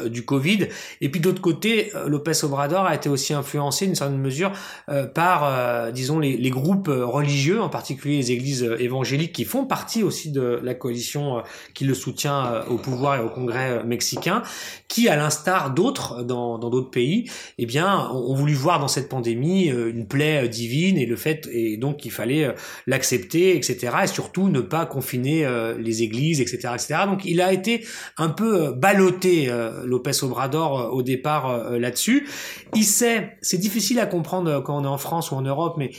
du 0.05 0.23
Covid 0.23 0.67
et 1.01 1.09
puis 1.09 1.19
d'autre 1.19 1.41
côté 1.41 1.91
Lopez 2.07 2.43
Obrador 2.43 2.85
a 2.85 2.95
été 2.95 3.09
aussi 3.09 3.33
influencé 3.33 3.85
d'une 3.85 3.95
certaine 3.95 4.19
mesure 4.19 4.51
euh, 4.89 5.05
par, 5.05 5.43
euh, 5.43 5.91
disons, 5.91 6.19
les, 6.19 6.49
groupes 6.49 6.89
euh, 6.89 7.05
religieux, 7.05 7.61
en 7.61 7.69
particulier 7.69 8.17
les 8.17 8.31
églises 8.31 8.63
évangéliques 8.79 9.33
qui 9.33 9.45
font 9.45 9.65
partie 9.65 10.03
aussi 10.03 10.31
de 10.31 10.59
la 10.63 10.73
coalition 10.73 11.41
qui 11.73 11.85
le 11.85 11.93
soutient 11.93 12.63
au 12.69 12.77
pouvoir 12.77 13.17
et 13.17 13.23
au 13.23 13.29
Congrès 13.29 13.83
mexicain, 13.83 14.41
qui, 14.87 15.07
à 15.07 15.15
l'instar 15.15 15.73
d'autres 15.73 16.23
dans 16.23 16.57
d'autres 16.57 16.89
pays, 16.89 17.29
eh 17.57 17.65
bien, 17.65 18.09
ont 18.09 18.33
voulu 18.33 18.53
voir 18.53 18.79
dans 18.79 18.87
cette 18.87 19.09
pandémie 19.09 19.67
une 19.67 20.07
plaie 20.07 20.47
divine 20.47 20.97
et 20.97 21.05
le 21.05 21.15
fait, 21.15 21.47
et 21.51 21.77
donc 21.77 21.97
qu'il 21.97 22.11
fallait 22.11 22.53
l'accepter, 22.87 23.55
etc. 23.55 23.89
Et 24.03 24.07
surtout 24.07 24.49
ne 24.49 24.61
pas 24.61 24.85
confiner 24.85 25.47
les 25.79 26.03
églises, 26.03 26.41
etc., 26.41 26.73
etc. 26.73 26.95
Donc 27.05 27.25
il 27.25 27.41
a 27.41 27.53
été 27.53 27.85
un 28.17 28.29
peu 28.29 28.50
ballotté, 28.71 29.51
Lopez 29.83 30.23
Obrador, 30.23 30.93
au 30.93 31.03
départ 31.03 31.69
là-dessus. 31.71 32.27
Il 32.75 32.83
sait, 32.83 33.37
c'est 33.41 33.57
difficile 33.57 33.99
à 33.99 34.05
comprendre 34.05 34.61
quand 34.61 34.79
on 34.79 34.83
est 34.83 34.87
en 34.87 34.97
France 34.97 35.31
ou 35.31 35.35
en 35.35 35.41
Europe, 35.41 35.75
mais 35.77 35.91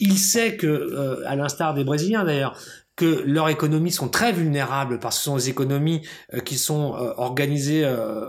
il 0.00 0.18
sait 0.18 0.56
que, 0.56 0.66
euh, 0.66 1.22
à 1.26 1.36
l'instar 1.36 1.74
des 1.74 1.84
Brésiliens 1.84 2.24
d'ailleurs, 2.24 2.58
que 2.96 3.22
leurs 3.26 3.48
économies 3.48 3.90
sont 3.90 4.08
très 4.08 4.32
vulnérables 4.32 5.00
parce 5.00 5.16
que 5.16 5.18
ce 5.20 5.24
sont 5.24 5.36
des 5.36 5.48
économies 5.48 6.02
euh, 6.32 6.40
qui 6.40 6.56
sont 6.56 6.94
euh, 6.94 7.12
organisées 7.16 7.84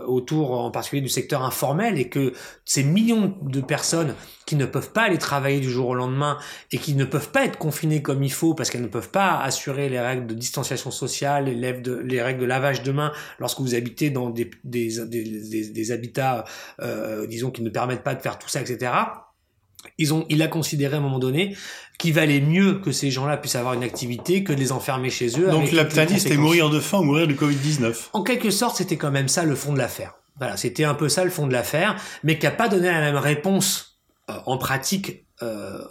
autour 0.06 0.52
en 0.60 0.70
particulier 0.70 1.02
du 1.02 1.08
secteur 1.08 1.42
informel 1.42 1.98
et 1.98 2.08
que 2.08 2.32
ces 2.64 2.82
millions 2.82 3.36
de 3.42 3.60
personnes 3.60 4.14
qui 4.44 4.56
ne 4.56 4.64
peuvent 4.64 4.92
pas 4.92 5.02
aller 5.02 5.18
travailler 5.18 5.60
du 5.60 5.70
jour 5.70 5.88
au 5.88 5.94
lendemain 5.94 6.38
et 6.72 6.78
qui 6.78 6.94
ne 6.94 7.04
peuvent 7.04 7.30
pas 7.30 7.44
être 7.44 7.58
confinées 7.58 8.02
comme 8.02 8.22
il 8.22 8.32
faut 8.32 8.54
parce 8.54 8.70
qu'elles 8.70 8.82
ne 8.82 8.88
peuvent 8.88 9.10
pas 9.10 9.40
assurer 9.40 9.88
les 9.88 10.00
règles 10.00 10.26
de 10.26 10.34
distanciation 10.34 10.90
sociale, 10.90 11.46
les, 11.46 12.22
règles 12.22 12.40
de 12.40 12.46
lavage 12.46 12.82
de 12.82 12.92
mains 12.92 13.12
lorsque 13.38 13.60
vous 13.60 13.74
habitez 13.74 14.10
dans 14.10 14.30
des, 14.30 14.50
des, 14.64 15.04
des, 15.06 15.70
des 15.70 15.92
habitats, 15.92 16.44
disons, 17.28 17.50
qui 17.50 17.62
ne 17.62 17.70
permettent 17.70 18.04
pas 18.04 18.14
de 18.14 18.22
faire 18.22 18.38
tout 18.38 18.48
ça, 18.48 18.60
etc 18.60 18.92
ils 19.98 20.14
ont, 20.14 20.26
il 20.28 20.42
a 20.42 20.48
considéré 20.48 20.94
à 20.94 20.98
un 20.98 21.02
moment 21.02 21.18
donné 21.18 21.56
qu'il 21.98 22.12
valait 22.12 22.40
mieux 22.40 22.74
que 22.74 22.92
ces 22.92 23.10
gens-là 23.10 23.36
puissent 23.36 23.56
avoir 23.56 23.74
une 23.74 23.82
activité 23.82 24.44
que 24.44 24.52
de 24.52 24.58
les 24.58 24.72
enfermer 24.72 25.10
chez 25.10 25.40
eux. 25.40 25.50
Donc 25.50 25.72
la 25.72 25.88
c'était 25.88 26.36
mourir 26.36 26.70
de 26.70 26.80
faim 26.80 26.98
ou 26.98 27.04
mourir 27.04 27.26
du 27.26 27.34
Covid-19. 27.34 27.94
En 28.12 28.22
quelque 28.22 28.50
sorte, 28.50 28.76
c'était 28.76 28.96
quand 28.96 29.10
même 29.10 29.28
ça 29.28 29.44
le 29.44 29.54
fond 29.54 29.72
de 29.72 29.78
l'affaire. 29.78 30.14
Voilà, 30.38 30.56
c'était 30.56 30.84
un 30.84 30.94
peu 30.94 31.08
ça 31.08 31.24
le 31.24 31.30
fond 31.30 31.46
de 31.46 31.52
l'affaire, 31.52 31.96
mais 32.22 32.38
qui 32.38 32.44
n'a 32.44 32.52
pas 32.52 32.68
donné 32.68 32.88
la 32.88 33.00
même 33.00 33.16
réponse 33.16 33.98
en 34.28 34.58
pratique 34.58 35.24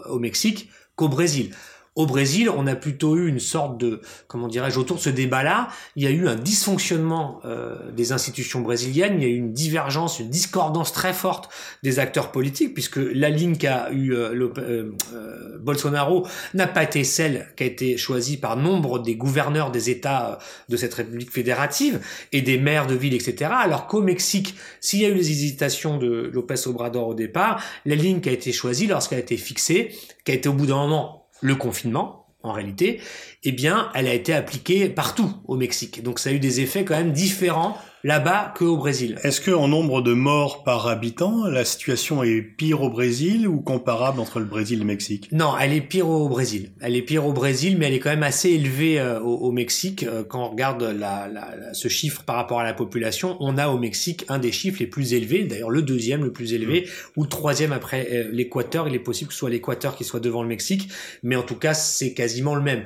au 0.10 0.20
Mexique 0.20 0.70
qu'au 0.96 1.10
Brésil. 1.10 1.52
Au 1.96 2.06
Brésil, 2.06 2.50
on 2.50 2.68
a 2.68 2.76
plutôt 2.76 3.16
eu 3.16 3.30
une 3.30 3.40
sorte 3.40 3.78
de, 3.78 4.02
comment 4.28 4.50
dirais-je, 4.50 4.78
autour 4.78 4.98
de 4.98 5.02
ce 5.02 5.10
débat-là, 5.10 5.70
il 5.96 6.04
y 6.04 6.08
a 6.08 6.10
eu 6.10 6.28
un 6.28 6.36
dysfonctionnement 6.36 7.40
euh, 7.46 7.90
des 7.94 8.12
institutions 8.12 8.60
brésiliennes, 8.60 9.22
il 9.22 9.24
y 9.24 9.26
a 9.26 9.34
eu 9.34 9.38
une 9.38 9.54
divergence, 9.54 10.20
une 10.20 10.30
discordance 10.30 10.92
très 10.92 11.14
forte 11.14 11.50
des 11.84 12.00
acteurs 12.00 12.34
politiques, 12.34 12.74
puisque 12.74 12.98
la 12.98 13.30
ligne 13.30 13.56
qu'a 13.56 13.92
eu 13.94 14.14
euh, 14.14 14.52
euh, 14.58 15.58
Bolsonaro 15.62 16.28
n'a 16.54 16.68
pas 16.68 16.84
été 16.84 17.06
celle 17.06 17.48
qui 17.56 17.64
a 17.64 17.66
été 17.66 17.96
choisie 17.96 18.36
par 18.36 18.58
nombre 18.58 19.00
des 19.00 19.16
gouverneurs 19.16 19.72
des 19.72 19.90
États 19.90 20.40
de 20.68 20.76
cette 20.76 20.94
République 20.94 21.32
fédérative 21.32 22.02
et 22.34 22.42
des 22.42 22.58
maires 22.58 22.88
de 22.88 22.96
villes, 22.96 23.14
etc. 23.14 23.52
Alors 23.58 23.88
qu'au 23.88 24.02
Mexique, 24.02 24.56
s'il 24.82 25.00
y 25.00 25.06
a 25.06 25.08
eu 25.08 25.14
les 25.14 25.32
hésitations 25.32 25.98
de 25.98 26.30
Lopez 26.34 26.68
Obrador 26.68 27.08
au 27.08 27.14
départ, 27.14 27.64
la 27.86 27.96
ligne 27.96 28.20
qui 28.20 28.28
a 28.28 28.34
été 28.34 28.52
choisie 28.52 28.88
lorsqu'elle 28.88 29.20
a 29.20 29.22
été 29.22 29.38
fixée, 29.38 29.96
qui 30.26 30.34
a 30.34 30.36
été 30.36 30.50
au 30.50 30.54
bout 30.54 30.66
d'un 30.66 30.76
moment 30.76 31.25
le 31.46 31.56
confinement, 31.56 32.28
en 32.44 32.52
réalité, 32.52 33.02
eh 33.44 33.52
bien, 33.52 33.90
elle 33.96 34.08
a 34.08 34.14
été 34.14 34.34
appliquée 34.34 34.90
partout 34.90 35.32
au 35.46 35.56
Mexique. 35.56 36.04
Donc 36.04 36.20
ça 36.20 36.30
a 36.30 36.34
eu 36.34 36.40
des 36.40 36.62
effets 36.62 36.86
quand 36.86 36.96
même 36.96 37.12
différents 37.12 37.78
là-bas 38.06 38.54
qu'au 38.56 38.78
Brésil. 38.78 39.18
Est-ce 39.24 39.42
que 39.42 39.50
en 39.50 39.68
nombre 39.68 40.04
de 40.04 40.14
morts 40.14 40.64
par 40.64 40.86
habitant, 40.86 41.48
la 41.48 41.66
situation 41.66 42.22
est 42.22 42.44
pire 42.44 42.84
au 42.84 42.90
Brésil 42.92 43.48
ou 43.48 43.62
comparable 43.62 44.20
entre 44.20 44.38
le 44.38 44.46
Brésil 44.46 44.78
et 44.78 44.82
le 44.82 44.86
Mexique? 44.86 45.32
Non, 45.32 45.58
elle 45.60 45.74
est 45.74 45.82
pire 45.82 46.08
au 46.08 46.30
Brésil. 46.30 46.72
Elle 46.82 46.96
est 46.96 47.02
pire 47.02 47.26
au 47.26 47.34
Brésil, 47.34 47.78
mais 47.80 47.88
elle 47.88 47.96
est 47.96 48.00
quand 48.00 48.12
même 48.12 48.22
assez 48.22 48.52
élevée 48.52 49.00
euh, 49.00 49.20
au, 49.20 49.52
Mexique. 49.52 50.04
Euh, 50.04 50.24
quand 50.24 50.46
on 50.46 50.50
regarde 50.52 50.84
la, 50.84 51.28
la, 51.28 51.74
ce 51.74 51.88
chiffre 51.88 52.22
par 52.22 52.36
rapport 52.36 52.60
à 52.60 52.64
la 52.64 52.76
population, 52.76 53.38
on 53.40 53.58
a 53.58 53.70
au 53.70 53.80
Mexique 53.80 54.24
un 54.30 54.38
des 54.38 54.52
chiffres 54.52 54.78
les 54.82 54.88
plus 54.88 55.16
élevés, 55.16 55.44
d'ailleurs 55.46 55.72
le 55.72 55.82
deuxième 55.82 56.24
le 56.24 56.32
plus 56.32 56.54
élevé, 56.54 56.82
mmh. 56.82 57.20
ou 57.20 57.24
le 57.24 57.30
troisième 57.30 57.72
après 57.72 58.08
euh, 58.12 58.30
l'Équateur. 58.32 58.88
Il 58.88 58.94
est 58.94 59.00
possible 59.00 59.30
que 59.30 59.34
ce 59.34 59.40
soit 59.40 59.50
l'Équateur 59.50 59.96
qui 59.96 60.04
soit 60.04 60.20
devant 60.20 60.44
le 60.44 60.50
Mexique, 60.50 60.90
mais 61.24 61.36
en 61.36 61.44
tout 61.44 61.58
cas 61.58 61.74
c'est 61.74 62.14
quasiment 62.14 62.54
le 62.54 62.62
même 62.62 62.84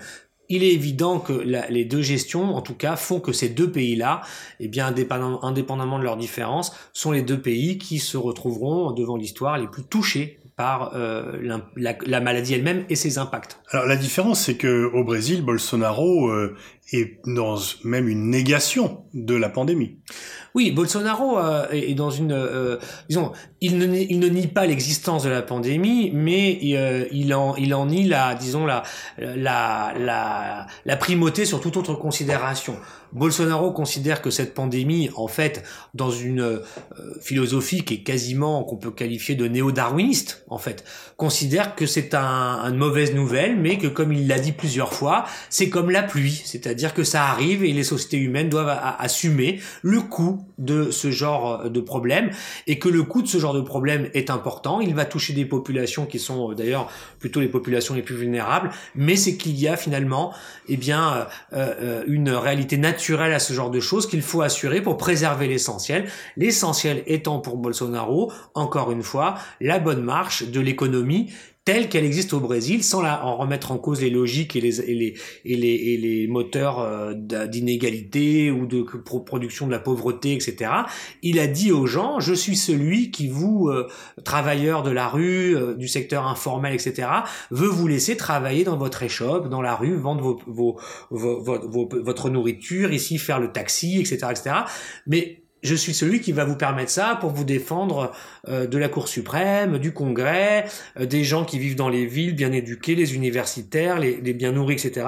il 0.50 0.64
est 0.64 0.74
évident 0.74 1.20
que 1.20 1.34
les 1.34 1.86
deux 1.86 2.02
gestions, 2.02 2.56
en 2.56 2.62
tout 2.62 2.74
cas, 2.74 2.96
font 2.96 3.20
que 3.20 3.32
ces 3.32 3.50
deux 3.50 3.72
pays-là, 3.72 4.22
eh 4.60 4.68
bien, 4.68 4.88
indépendamment 5.42 6.00
de 6.00 6.04
leurs 6.04 6.18
différences, 6.18 6.76
sont 6.92 7.12
les 7.12 7.22
deux 7.22 7.40
pays 7.40 7.78
qui 7.78 8.00
se 8.00 8.18
retrouveront 8.18 8.92
devant 8.92 9.16
l'histoire 9.16 9.58
les 9.60 9.68
plus 9.68 9.84
touchés 9.84 10.40
par 10.60 10.92
euh, 10.94 11.62
la, 11.78 12.20
maladie 12.20 12.54
elle-même 12.56 12.84
et 12.90 12.96
ses 12.96 13.18
impacts. 13.18 13.62
Alors 13.72 13.86
la 13.86 13.96
différence, 13.96 14.42
c'est 14.42 14.58
que 14.58 14.92
au 14.94 15.06
Brésil, 15.06 15.42
Bolsonaro 15.42 16.28
euh, 16.28 16.54
est 16.92 17.20
dans 17.26 17.58
même 17.84 18.08
une 18.08 18.30
négation 18.30 19.06
de 19.14 19.36
la 19.36 19.50
pandémie. 19.50 20.00
Oui, 20.56 20.72
Bolsonaro 20.72 21.38
euh, 21.38 21.68
est 21.72 21.94
dans 21.94 22.10
une, 22.10 22.32
euh, 22.32 22.78
disons, 23.08 23.32
il 23.62 23.78
ne, 23.78 23.86
il 23.96 24.20
ne 24.20 24.28
nie 24.28 24.48
pas 24.48 24.66
l'existence 24.66 25.24
de 25.24 25.30
la 25.30 25.42
pandémie, 25.42 26.12
mais 26.14 26.60
euh, 26.74 27.06
il 27.12 27.34
en, 27.34 27.56
il 27.56 27.74
en 27.74 27.86
nie 27.86 28.08
la, 28.08 28.34
disons 28.36 28.66
la, 28.66 28.84
la, 29.18 29.94
la, 29.98 30.66
la 30.86 30.98
primauté 30.98 31.46
sur 31.46 31.62
toute 31.62 31.78
autre 31.78 31.94
considération. 31.94 32.76
Bolsonaro 33.12 33.72
considère 33.72 34.22
que 34.22 34.30
cette 34.30 34.54
pandémie, 34.54 35.10
en 35.16 35.28
fait, 35.28 35.64
dans 35.94 36.12
une 36.12 36.42
euh, 36.42 36.64
philosophie 37.22 37.84
qui 37.84 37.96
est 37.96 38.04
quasiment 38.04 38.64
qu'on 38.64 38.78
peut 38.78 38.92
qualifier 38.92 39.36
de 39.36 39.48
néo-darwiniste, 39.48 40.46
en 40.48 40.60
fait, 40.60 40.84
considère 41.18 41.76
que 41.76 41.86
c'est 41.86 42.14
un, 42.14 42.64
une 42.70 42.78
mauvaise 42.78 43.14
nouvelle, 43.14 43.60
mais 43.60 43.78
que 43.78 43.88
comme 43.88 44.14
il 44.14 44.28
l'a 44.28 44.40
dit 44.40 44.52
plusieurs 44.52 44.94
fois, 44.94 45.26
c'est 45.50 45.70
comme 45.70 45.90
la 45.90 46.04
pluie, 46.04 46.42
c'est-à-dire 46.46 46.79
que 46.94 47.04
ça 47.04 47.26
arrive 47.26 47.64
et 47.64 47.72
les 47.72 47.84
sociétés 47.84 48.18
humaines 48.18 48.50
doivent 48.50 48.78
assumer 49.00 49.60
le 49.82 50.02
coût 50.02 50.46
de 50.58 50.92
ce 50.92 51.12
genre 51.12 51.62
euh, 51.66 51.70
de 51.70 51.80
problème 51.80 52.32
et 52.68 52.80
que 52.80 52.90
le 52.90 53.04
coût 53.04 53.22
de 53.22 53.28
ce 53.28 53.38
genre 53.38 53.54
de 53.54 53.62
problème 53.62 54.10
est 54.14 54.30
important. 54.30 54.82
Il 54.82 54.96
va 54.96 55.06
toucher 55.06 55.34
des 55.34 55.46
populations 55.46 56.06
qui 56.06 56.20
sont 56.20 56.52
euh, 56.52 56.56
d'ailleurs 56.56 56.90
plutôt 57.20 57.40
les 57.40 57.48
populations 57.48 57.94
les 57.96 58.02
plus 58.02 58.16
vulnérables, 58.16 58.72
mais 58.96 59.16
c'est 59.16 59.38
qu'il 59.38 59.60
y 59.60 59.68
a 59.68 59.78
finalement, 59.78 60.34
eh 60.68 60.78
bien, 60.78 61.28
une 62.08 62.30
réalité 62.30 62.78
naturelle 62.78 63.00
naturel 63.00 63.34
à 63.34 63.40
ce 63.40 63.54
genre 63.54 63.72
de 63.72 63.80
choses 63.80 64.08
qu'il 64.08 64.22
faut 64.22 64.42
assurer 64.42 64.82
pour 64.82 64.98
préserver 64.98 65.48
l'essentiel. 65.48 66.10
L'essentiel 66.36 67.02
étant 67.08 67.40
pour 67.40 67.56
Bolsonaro, 67.56 68.32
encore 68.56 68.92
une 68.92 69.04
fois, 69.04 69.36
la 69.62 69.80
bonne 69.80 70.04
marche 70.04 70.44
de 70.44 70.60
l'économie 70.60 71.32
telle 71.70 71.88
qu'elle 71.88 72.04
existe 72.04 72.34
au 72.34 72.40
Brésil, 72.40 72.84
sans 72.84 73.00
la, 73.00 73.24
en 73.24 73.38
remettre 73.38 73.72
en 73.72 73.78
cause 73.78 74.02
les 74.02 74.10
logiques 74.10 74.56
et 74.56 74.62
les, 74.62 74.82
et 74.82 74.96
les, 74.96 75.14
et 75.46 75.56
les, 75.56 75.68
et 75.68 75.98
les 75.98 76.28
moteurs 76.28 76.80
euh, 76.80 77.14
d'inégalité 77.14 78.50
ou 78.50 78.66
de 78.66 78.82
production 78.82 79.68
de 79.68 79.72
la 79.72 79.78
pauvreté, 79.78 80.34
etc. 80.34 80.72
Il 81.22 81.38
a 81.38 81.46
dit 81.46 81.72
aux 81.72 81.86
gens, 81.86 82.20
je 82.20 82.34
suis 82.34 82.56
celui 82.56 83.12
qui 83.12 83.28
vous, 83.28 83.70
euh, 83.70 83.88
travailleurs 84.24 84.82
de 84.82 84.90
la 84.90 85.10
rue, 85.10 85.56
euh, 85.56 85.76
du 85.76 85.88
secteur 85.88 86.26
informel, 86.26 86.74
etc., 86.74 87.08
veut 87.52 87.68
vous 87.68 87.88
laisser 87.88 88.18
travailler 88.18 88.64
dans 88.64 88.78
votre 88.78 89.04
échoppe, 89.04 89.48
dans 89.48 89.62
la 89.62 89.76
rue, 89.76 89.96
vendre 89.96 90.40
vos, 90.48 90.80
vos, 91.12 91.40
vos, 91.40 91.88
votre 92.02 92.32
nourriture, 92.32 92.92
ici 92.92 93.20
faire 93.20 93.40
le 93.40 93.52
taxi, 93.52 94.00
etc., 94.00 94.26
etc. 94.32 94.56
Mais 95.06 95.44
je 95.64 95.76
suis 95.76 95.94
celui 95.94 96.22
qui 96.22 96.32
va 96.32 96.46
vous 96.46 96.56
permettre 96.56 96.92
ça 96.92 97.18
pour 97.20 97.32
vous 97.32 97.44
défendre 97.44 98.12
euh, 98.48 98.68
de 98.68 98.78
la 98.78 98.90
Cour 98.90 99.08
suprême, 99.08 99.78
du 99.78 99.94
Congrès, 99.94 100.66
euh, 101.00 101.06
des 101.06 101.24
gens 101.24 101.46
qui 101.46 101.60
vivent 101.60 101.76
dans 101.76 101.90
les 101.90 102.06
villes 102.06 102.36
bien 102.36 102.52
éduqués, 102.52 102.96
les 102.96 103.16
universitaires, 103.16 104.00
les, 104.00 104.20
les 104.22 104.34
bien 104.34 104.52
nourris, 104.52 104.74
etc 104.74 105.08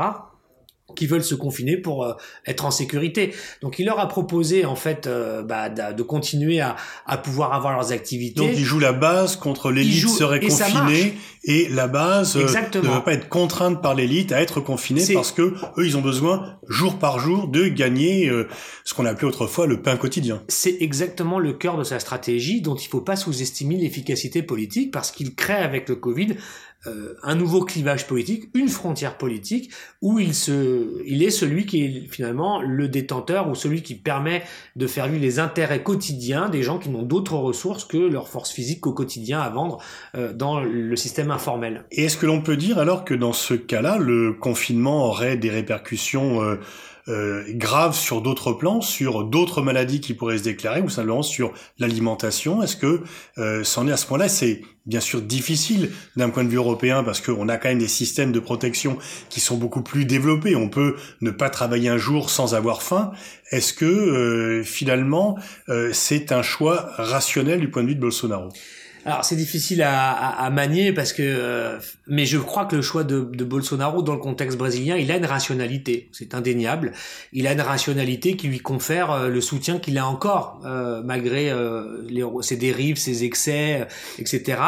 qui 0.96 1.08
veulent 1.08 1.24
se 1.24 1.36
confiner 1.36 1.78
pour 1.78 2.04
euh, 2.04 2.14
être 2.46 2.66
en 2.66 2.72
sécurité. 2.72 3.34
Donc 3.62 3.80
il 3.80 3.86
leur 3.86 4.00
a 4.00 4.08
proposé 4.08 4.66
en 4.66 4.76
fait 4.76 5.08
euh, 5.08 5.44
bah, 5.44 5.70
de 5.70 6.04
continuer 6.04 6.60
à, 6.60 6.76
à, 7.06 7.18
pouvoir 7.18 7.54
avoir 7.54 7.74
leurs 7.74 7.92
activités. 7.92 8.40
Donc 8.40 8.52
ils 8.54 8.64
jouent 8.64 8.80
la 8.80 8.94
base 8.94 9.36
contre 9.36 9.72
l'élite 9.72 10.10
serait 10.10 10.40
confinée 10.40 11.16
et 11.44 11.68
la 11.70 11.88
base 11.88 12.38
euh, 12.38 12.46
ne 12.82 12.88
va 12.88 13.02
pas 13.02 13.14
être 13.14 13.30
contrainte 13.30 13.82
par 13.82 13.96
l'élite 13.96 14.32
à 14.32 14.42
être 14.42 14.60
confinée 14.60 15.04
parce 15.14 15.32
que 15.32 15.54
eux 15.78 15.86
ils 15.86 15.98
ont 15.98 16.02
besoin 16.02 16.58
jour 16.68 17.00
par 17.00 17.20
jour 17.20 17.48
de 17.48 17.68
gagner 17.68 18.32
ce 18.84 18.94
qu'on 18.94 19.06
appelait 19.06 19.28
autrefois 19.28 19.68
le 19.68 19.82
pain 19.82 19.98
quotidien. 19.98 20.44
C'est 20.48 20.78
exactement 20.82 21.40
le 21.40 21.54
cœur 21.54 21.78
de 21.78 21.84
sa 21.84 22.00
stratégie 22.00 22.62
dont 22.62 22.76
il 22.76 22.88
faut 22.88 23.02
pas 23.02 23.16
sous-estimer 23.16 23.78
l'efficacité 23.78 24.44
politique 24.44 24.92
parce 24.92 25.12
qu'il 25.12 25.36
crée 25.36 25.54
avec 25.54 25.90
le 25.90 25.96
Covid 25.96 26.36
euh, 26.88 27.16
un 27.22 27.36
nouveau 27.36 27.64
clivage 27.64 28.08
politique, 28.08 28.50
une 28.56 28.68
frontière 28.68 29.18
politique, 29.18 29.72
où 30.02 30.18
il, 30.18 30.34
se, 30.34 31.02
il 31.06 31.22
est 31.22 31.30
celui 31.30 31.66
qui 31.66 31.84
est 31.84 32.12
finalement 32.12 32.62
le 32.62 32.88
détenteur 32.88 33.50
ou 33.50 33.56
celui 33.56 33.84
qui 33.84 33.96
permet 33.96 34.44
de 34.76 34.88
faire 34.88 35.08
vivre 35.08 35.22
les 35.22 35.40
intérêts 35.40 35.84
quotidiens 35.84 36.50
des 36.50 36.64
gens 36.64 36.80
qui 36.80 36.90
n'ont 36.90 37.04
d'autres 37.04 37.36
ressources 37.36 37.86
que 37.86 37.98
leur 37.98 38.28
force 38.30 38.52
physique 38.52 38.88
au 38.88 38.94
quotidien 38.94 39.42
à 39.42 39.50
vendre 39.50 39.78
euh, 40.16 40.34
dans 40.34 40.60
le 40.60 40.96
système 40.96 41.30
informel. 41.30 41.86
Et 41.92 42.06
est-ce 42.06 42.18
que 42.18 42.26
l'on 42.26 42.42
peut 42.42 42.58
dire 42.58 42.80
alors 42.80 43.06
que 43.06 43.14
dans 43.14 43.34
ce 43.34 43.54
cas-là, 43.54 43.98
le 43.98 44.34
confinement 44.34 45.06
aurait 45.06 45.38
des 45.38 45.50
répercussions 45.50 46.42
euh, 46.42 46.56
euh, 47.08 47.44
grave 47.50 47.96
sur 47.96 48.22
d'autres 48.22 48.54
plans, 48.54 48.82
sur 48.82 49.24
d'autres 49.24 49.62
maladies 49.62 50.02
qui 50.02 50.14
pourraient 50.14 50.38
se 50.38 50.44
déclarer, 50.44 50.82
ou 50.82 50.90
simplement 50.90 51.24
sur 51.24 51.54
l'alimentation 51.80 52.62
Est-ce 52.62 52.76
que 52.76 53.02
euh, 53.38 53.64
c'en 53.64 53.88
est 53.88 53.92
à 53.92 53.98
ce 53.98 54.06
point-là? 54.06 54.30
C'est 54.30 54.62
bien 54.86 55.00
sûr 55.00 55.22
difficile 55.22 55.92
d'un 56.16 56.30
point 56.30 56.44
de 56.44 56.50
vue 56.50 56.58
européen 56.58 57.04
parce 57.04 57.22
qu'on 57.22 57.50
a 57.50 57.58
quand 57.58 57.70
même 57.70 57.80
des 57.80 57.88
systèmes 57.88 58.32
de 58.32 58.40
protection 58.40 58.98
qui 59.30 59.40
sont 59.40 59.58
beaucoup 59.58 59.82
plus 59.82 60.06
développés. 60.06 60.56
On 60.56 60.70
peut 60.70 60.96
ne 61.22 61.32
pas 61.32 61.50
travailler 61.50 61.90
un 61.90 61.98
jour 61.98 62.30
sans 62.30 62.56
avoir 62.56 62.82
faim. 62.82 63.12
Est-ce 63.52 63.74
que 63.74 63.86
euh, 63.86 64.64
finalement 64.64 65.38
euh, 65.70 65.92
c'est 65.94 66.32
un 66.32 66.42
choix 66.42 66.92
rationnel 66.98 67.60
du 67.60 67.70
point 67.70 67.84
de 67.84 67.90
vue 67.90 67.96
de 67.96 68.02
Bolsonaro? 68.02 68.50
Alors 69.06 69.26
c'est 69.26 69.36
difficile 69.36 69.82
à, 69.82 70.12
à, 70.12 70.50
manier 70.50 70.94
parce 70.94 71.14
que, 71.14 71.24
euh, 71.24 71.80
mais 72.08 72.26
je 72.26 72.38
crois 72.38 72.66
que 72.66 72.76
le 72.76 72.82
choix 72.82 73.04
de, 73.04 73.22
de, 73.22 73.44
Bolsonaro 73.44 74.04
dans 74.04 74.14
le 74.14 74.20
contexte 74.20 74.58
brésilien, 74.58 74.96
il 74.96 75.12
a 75.12 75.18
une 75.18 75.26
rationalité, 75.26 76.10
c'est 76.12 76.36
indéniable. 76.36 76.92
Il 77.34 77.48
a 77.48 77.54
une 77.54 77.62
rationalité 77.62 78.36
qui 78.36 78.48
lui 78.48 78.60
confère 78.60 79.12
euh, 79.12 79.28
le 79.30 79.42
soutien 79.42 79.80
qu'il 79.80 79.98
a 79.98 80.06
encore 80.06 80.62
euh, 80.66 81.02
malgré 81.04 81.52
les, 82.08 82.24
ses 82.42 82.58
dérives, 82.58 82.98
ses 82.98 83.24
excès, 83.24 83.88
etc. 84.20 84.62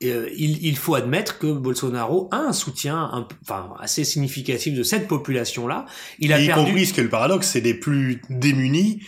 il, 0.00 0.64
il, 0.64 0.76
faut 0.76 0.94
admettre 0.94 1.38
que 1.38 1.46
Bolsonaro 1.46 2.28
a 2.30 2.36
un 2.36 2.52
soutien 2.52 2.96
un, 2.96 3.26
enfin, 3.42 3.74
assez 3.80 4.04
significatif 4.04 4.74
de 4.74 4.82
cette 4.82 5.08
population-là. 5.08 5.86
Il 6.18 6.32
a 6.32 6.40
y 6.40 6.46
perdu... 6.46 6.66
compris 6.66 6.86
ce 6.86 6.94
qu'est 6.94 7.02
le 7.02 7.08
paradoxe, 7.08 7.48
c'est 7.48 7.60
des 7.60 7.74
plus 7.74 8.20
démunis 8.30 9.00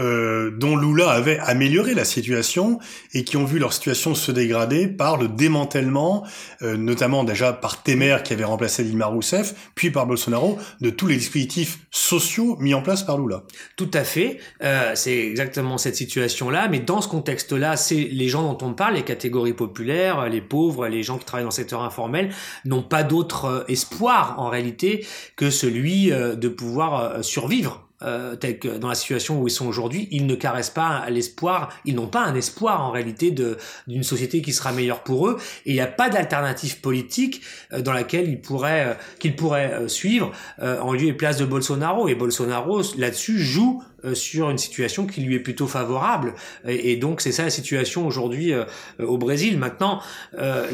euh, 0.00 0.50
dont 0.50 0.76
Lula 0.76 1.10
avait 1.10 1.38
amélioré 1.38 1.92
la 1.92 2.06
situation 2.06 2.78
et 3.12 3.22
qui 3.22 3.36
ont 3.36 3.44
vu 3.44 3.58
leur 3.58 3.74
situation 3.74 4.14
se 4.14 4.32
dégrader 4.32 4.88
par 4.88 5.18
le 5.18 5.28
démantèlement, 5.28 6.26
euh, 6.62 6.76
notamment 6.78 7.22
déjà 7.22 7.52
par 7.52 7.82
Temer 7.82 8.18
qui 8.24 8.32
avait 8.32 8.44
remplacé 8.44 8.82
Dilma 8.82 9.06
Rousseff, 9.06 9.54
puis 9.74 9.90
par 9.90 10.06
Bolsonaro, 10.06 10.58
de 10.80 10.88
tous 10.88 11.06
les 11.06 11.16
dispositifs 11.16 11.80
sociaux 11.90 12.56
mis 12.60 12.72
en 12.72 12.80
place 12.80 13.02
par 13.02 13.18
Lula. 13.18 13.42
Tout 13.76 13.90
à 13.92 14.04
fait, 14.04 14.38
euh, 14.62 14.92
c'est 14.94 15.18
exactement 15.18 15.76
cette 15.76 15.96
situation-là, 15.96 16.68
mais 16.68 16.80
dans 16.80 17.02
ce 17.02 17.08
contexte-là, 17.08 17.76
c'est 17.76 18.08
les 18.10 18.28
gens 18.28 18.50
dont 18.50 18.66
on 18.66 18.72
parle, 18.72 18.94
les 18.94 19.02
catégories 19.02 19.52
populaires, 19.52 20.28
les 20.30 20.40
pauvres, 20.40 20.88
les 20.88 21.02
gens 21.02 21.18
qui 21.18 21.26
travaillent 21.26 21.44
dans 21.44 21.50
le 21.50 21.54
secteur 21.54 21.82
informel, 21.82 22.30
n'ont 22.64 22.82
pas 22.82 23.02
d'autre 23.02 23.66
espoir 23.68 24.36
en 24.38 24.48
réalité 24.48 25.06
que 25.36 25.50
celui 25.50 26.10
de 26.10 26.48
pouvoir 26.48 27.22
survivre 27.22 27.89
euh, 28.02 28.36
tels 28.36 28.58
que 28.58 28.68
dans 28.68 28.88
la 28.88 28.94
situation 28.94 29.40
où 29.40 29.48
ils 29.48 29.52
sont 29.52 29.66
aujourd'hui, 29.66 30.08
ils 30.10 30.26
ne 30.26 30.34
caressent 30.34 30.70
pas 30.70 31.08
l'espoir, 31.10 31.70
ils 31.84 31.94
n'ont 31.94 32.06
pas 32.06 32.22
un 32.22 32.34
espoir 32.34 32.82
en 32.82 32.90
réalité 32.90 33.30
d'une 33.30 34.02
société 34.02 34.42
qui 34.42 34.52
sera 34.52 34.72
meilleure 34.72 35.02
pour 35.02 35.28
eux, 35.28 35.38
et 35.66 35.70
il 35.70 35.74
n'y 35.74 35.80
a 35.80 35.86
pas 35.86 36.08
d'alternative 36.08 36.80
politique 36.80 37.42
euh, 37.72 37.82
dans 37.82 37.92
laquelle 37.92 38.28
ils 38.28 38.40
pourraient 38.40 38.86
euh, 38.86 38.94
qu'ils 39.18 39.36
pourraient 39.36 39.72
euh, 39.72 39.88
suivre 39.88 40.32
en 40.60 40.92
lieu 40.92 41.08
et 41.08 41.12
place 41.12 41.36
de 41.36 41.44
Bolsonaro. 41.44 42.08
Et 42.08 42.14
Bolsonaro 42.14 42.82
là-dessus 42.96 43.38
joue 43.38 43.82
sur 44.14 44.50
une 44.50 44.58
situation 44.58 45.06
qui 45.06 45.20
lui 45.20 45.34
est 45.34 45.40
plutôt 45.40 45.66
favorable. 45.66 46.34
Et, 46.66 46.96
donc 46.96 47.20
c'est 47.20 47.32
ça 47.32 47.44
la 47.44 47.50
situation 47.50 48.06
aujourd'hui 48.06 48.52
euh, 48.52 48.64
au 48.98 49.18
Brésil. 49.18 49.58
Maintenant, 49.58 50.00
euh, 50.38 50.66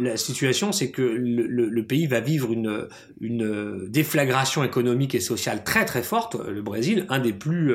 la 0.00 0.16
situation 0.16 0.72
c'est 0.72 0.90
que 0.90 1.02
le, 1.02 1.46
le, 1.46 1.82
pays 1.82 2.06
va 2.06 2.20
vivre 2.20 2.52
une, 2.52 2.88
une 3.20 3.86
déflagration 3.88 4.64
économique 4.64 5.14
et 5.14 5.20
sociale 5.20 5.64
très 5.64 5.84
très 5.84 6.02
forte. 6.02 6.36
Le 6.48 6.62
Brésil, 6.62 7.06
un 7.08 7.18
des 7.18 7.32
plus 7.32 7.72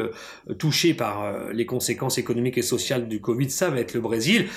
touchés 0.58 0.94
par 0.94 1.52
les 1.52 1.66
conséquences 1.66 2.18
économiques 2.18 2.58
et 2.58 2.62
sociales 2.62 3.08
du 3.08 3.22
Covid, 3.22 3.50
ça 3.50 3.70
va 3.70 3.80
être 3.80 3.94
le 3.94 4.02
Brésil 4.02 4.48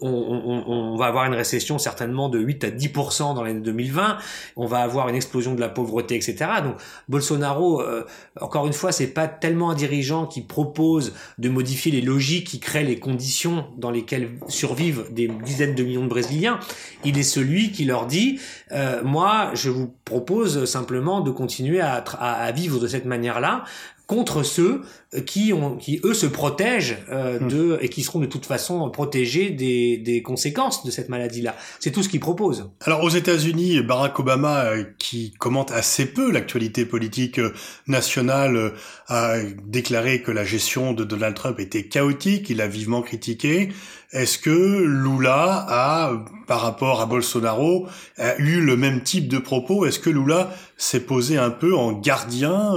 on, 0.00 0.08
on, 0.08 0.72
on, 0.72 0.96
va 0.96 1.06
avoir 1.06 1.24
une 1.24 1.34
récession 1.34 1.78
certainement 1.78 2.28
de 2.28 2.38
8 2.38 2.64
à 2.64 2.70
10% 2.70 3.34
dans 3.34 3.42
l'année 3.42 3.60
2020. 3.60 4.18
On 4.56 4.66
va 4.66 4.78
avoir 4.78 5.08
une 5.08 5.14
explosion 5.14 5.54
de 5.54 5.60
la 5.60 5.68
pauvreté, 5.68 6.14
etc. 6.14 6.36
Donc 6.62 6.76
Bolsonaro, 7.08 7.82
euh, 7.82 8.04
encore 8.40 8.66
une 8.66 8.72
fois, 8.72 8.92
c'est 8.92 9.08
pas 9.08 9.28
tellement 9.28 9.70
un 9.70 9.74
dirigeant 9.78 10.26
qui 10.26 10.42
propose 10.42 11.14
de 11.38 11.48
modifier 11.48 11.90
les 11.90 12.02
logiques 12.02 12.46
qui 12.48 12.60
créent 12.60 12.84
les 12.84 12.98
conditions 12.98 13.66
dans 13.78 13.90
lesquelles 13.90 14.32
survivent 14.48 15.06
des 15.10 15.28
dizaines 15.44 15.74
de 15.74 15.82
millions 15.82 16.04
de 16.04 16.08
Brésiliens. 16.08 16.60
Il 17.04 17.16
est 17.18 17.22
celui 17.22 17.72
qui 17.72 17.84
leur 17.84 18.06
dit 18.06 18.40
euh, 18.72 19.02
moi, 19.02 19.52
je 19.54 19.70
vous 19.70 19.94
propose 20.04 20.64
simplement 20.66 21.20
de 21.20 21.30
continuer 21.30 21.80
à, 21.80 21.96
à 21.96 22.52
vivre 22.52 22.78
de 22.78 22.86
cette 22.86 23.06
manière-là 23.06 23.64
contre 24.08 24.42
ceux 24.42 24.80
qui 25.26 25.52
ont, 25.52 25.76
qui 25.76 26.00
eux 26.02 26.14
se 26.14 26.26
protègent 26.26 26.96
euh, 27.10 27.38
hmm. 27.38 27.48
de 27.48 27.78
et 27.82 27.90
qui 27.90 28.02
seront 28.02 28.20
de 28.20 28.26
toute 28.26 28.46
façon 28.46 28.88
protégés 28.90 29.50
des, 29.50 29.98
des 29.98 30.22
conséquences 30.22 30.84
de 30.84 30.90
cette 30.90 31.10
maladie-là. 31.10 31.54
C'est 31.78 31.90
tout 31.90 32.02
ce 32.02 32.08
qu'ils 32.08 32.18
proposent. 32.18 32.70
Alors 32.80 33.04
aux 33.04 33.10
États-Unis, 33.10 33.82
Barack 33.82 34.18
Obama, 34.18 34.64
euh, 34.64 34.84
qui 34.98 35.32
commente 35.32 35.70
assez 35.70 36.06
peu 36.06 36.32
l'actualité 36.32 36.86
politique 36.86 37.38
euh, 37.38 37.52
nationale, 37.86 38.72
a 39.08 39.36
déclaré 39.66 40.22
que 40.22 40.30
la 40.30 40.44
gestion 40.44 40.94
de 40.94 41.04
Donald 41.04 41.34
Trump 41.34 41.60
était 41.60 41.84
chaotique. 41.84 42.48
Il 42.48 42.62
a 42.62 42.66
vivement 42.66 43.02
critiqué. 43.02 43.68
Est-ce 44.12 44.38
que 44.38 44.50
Lula 44.50 45.66
a, 45.68 46.12
par 46.46 46.62
rapport 46.62 47.00
à 47.00 47.06
Bolsonaro, 47.06 47.86
a 48.16 48.36
eu 48.38 48.60
le 48.60 48.76
même 48.76 49.02
type 49.02 49.28
de 49.28 49.38
propos? 49.38 49.84
Est-ce 49.84 49.98
que 49.98 50.10
Lula 50.10 50.50
s'est 50.76 51.00
posé 51.00 51.36
un 51.36 51.50
peu 51.50 51.76
en 51.76 51.92
gardien 51.92 52.74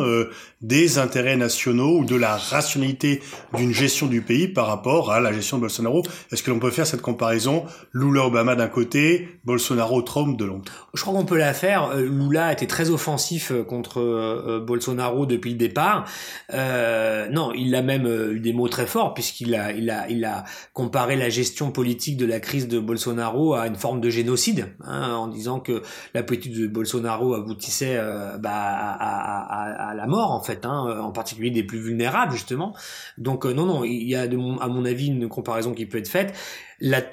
des 0.61 1.00
intérêts 1.00 1.38
nationaux 1.38 2.00
ou 2.00 2.05
de 2.05 2.15
la 2.15 2.35
rationalité 2.35 3.21
d'une 3.53 3.73
gestion 3.73 4.07
du 4.07 4.21
pays 4.21 4.47
par 4.47 4.67
rapport 4.67 5.11
à 5.11 5.19
la 5.19 5.31
gestion 5.31 5.57
de 5.57 5.61
Bolsonaro? 5.61 6.03
Est-ce 6.31 6.43
que 6.43 6.51
l'on 6.51 6.59
peut 6.59 6.71
faire 6.71 6.88
cette 6.88 7.01
comparaison 7.01 7.65
Lula-Obama 7.93 8.55
d'un 8.55 8.67
côté, 8.67 9.29
Bolsonaro-Trump 9.45 10.38
de 10.38 10.45
l'autre? 10.45 10.89
Je 10.93 11.01
crois 11.01 11.13
qu'on 11.13 11.25
peut 11.25 11.38
la 11.38 11.53
faire. 11.53 11.91
Euh, 11.91 12.01
Lula 12.01 12.47
a 12.47 12.53
été 12.53 12.67
très 12.67 12.89
offensif 12.89 13.51
euh, 13.51 13.63
contre 13.63 14.00
euh, 14.00 14.59
Bolsonaro 14.59 15.25
depuis 15.25 15.51
le 15.51 15.57
départ. 15.57 16.05
Euh, 16.53 17.27
non, 17.29 17.53
il 17.53 17.73
a 17.75 17.81
même 17.81 18.05
eu 18.33 18.39
des 18.39 18.53
mots 18.53 18.67
très 18.67 18.85
forts 18.85 19.13
puisqu'il 19.13 19.55
a, 19.55 19.71
il 19.71 19.89
a, 19.89 20.09
il 20.09 20.25
a 20.25 20.43
comparé 20.73 21.15
la 21.21 21.29
gestion 21.29 21.71
politique 21.71 22.17
de 22.17 22.25
la 22.25 22.39
crise 22.39 22.67
de 22.67 22.79
Bolsonaro 22.79 23.53
à 23.55 23.67
une 23.67 23.75
forme 23.75 24.01
de 24.01 24.09
génocide, 24.09 24.67
hein, 24.83 25.13
en 25.15 25.27
disant 25.27 25.59
que 25.59 25.81
la 26.13 26.23
politique 26.23 26.53
de 26.57 26.67
Bolsonaro 26.67 27.33
aboutissait 27.33 27.99
bah, 28.39 28.51
à, 28.51 28.93
à, 28.93 29.89
à, 29.89 29.93
la 29.93 30.07
mort 30.07 30.31
en 30.31 30.41
fait 30.41 30.61
Hein, 30.65 30.87
euh, 30.87 30.99
en 30.99 31.11
particulier 31.11 31.51
des 31.51 31.63
plus 31.63 31.79
vulnérables 31.79 32.31
justement. 32.31 32.75
Donc 33.17 33.45
euh, 33.45 33.53
non, 33.53 33.65
non, 33.65 33.83
il 33.83 34.07
y 34.07 34.15
a 34.15 34.27
de 34.27 34.37
à 34.61 34.67
mon 34.67 34.85
avis 34.85 35.07
une 35.07 35.27
comparaison 35.27 35.73
qui 35.73 35.85
peut 35.85 35.97
être 35.97 36.07
faite 36.07 36.33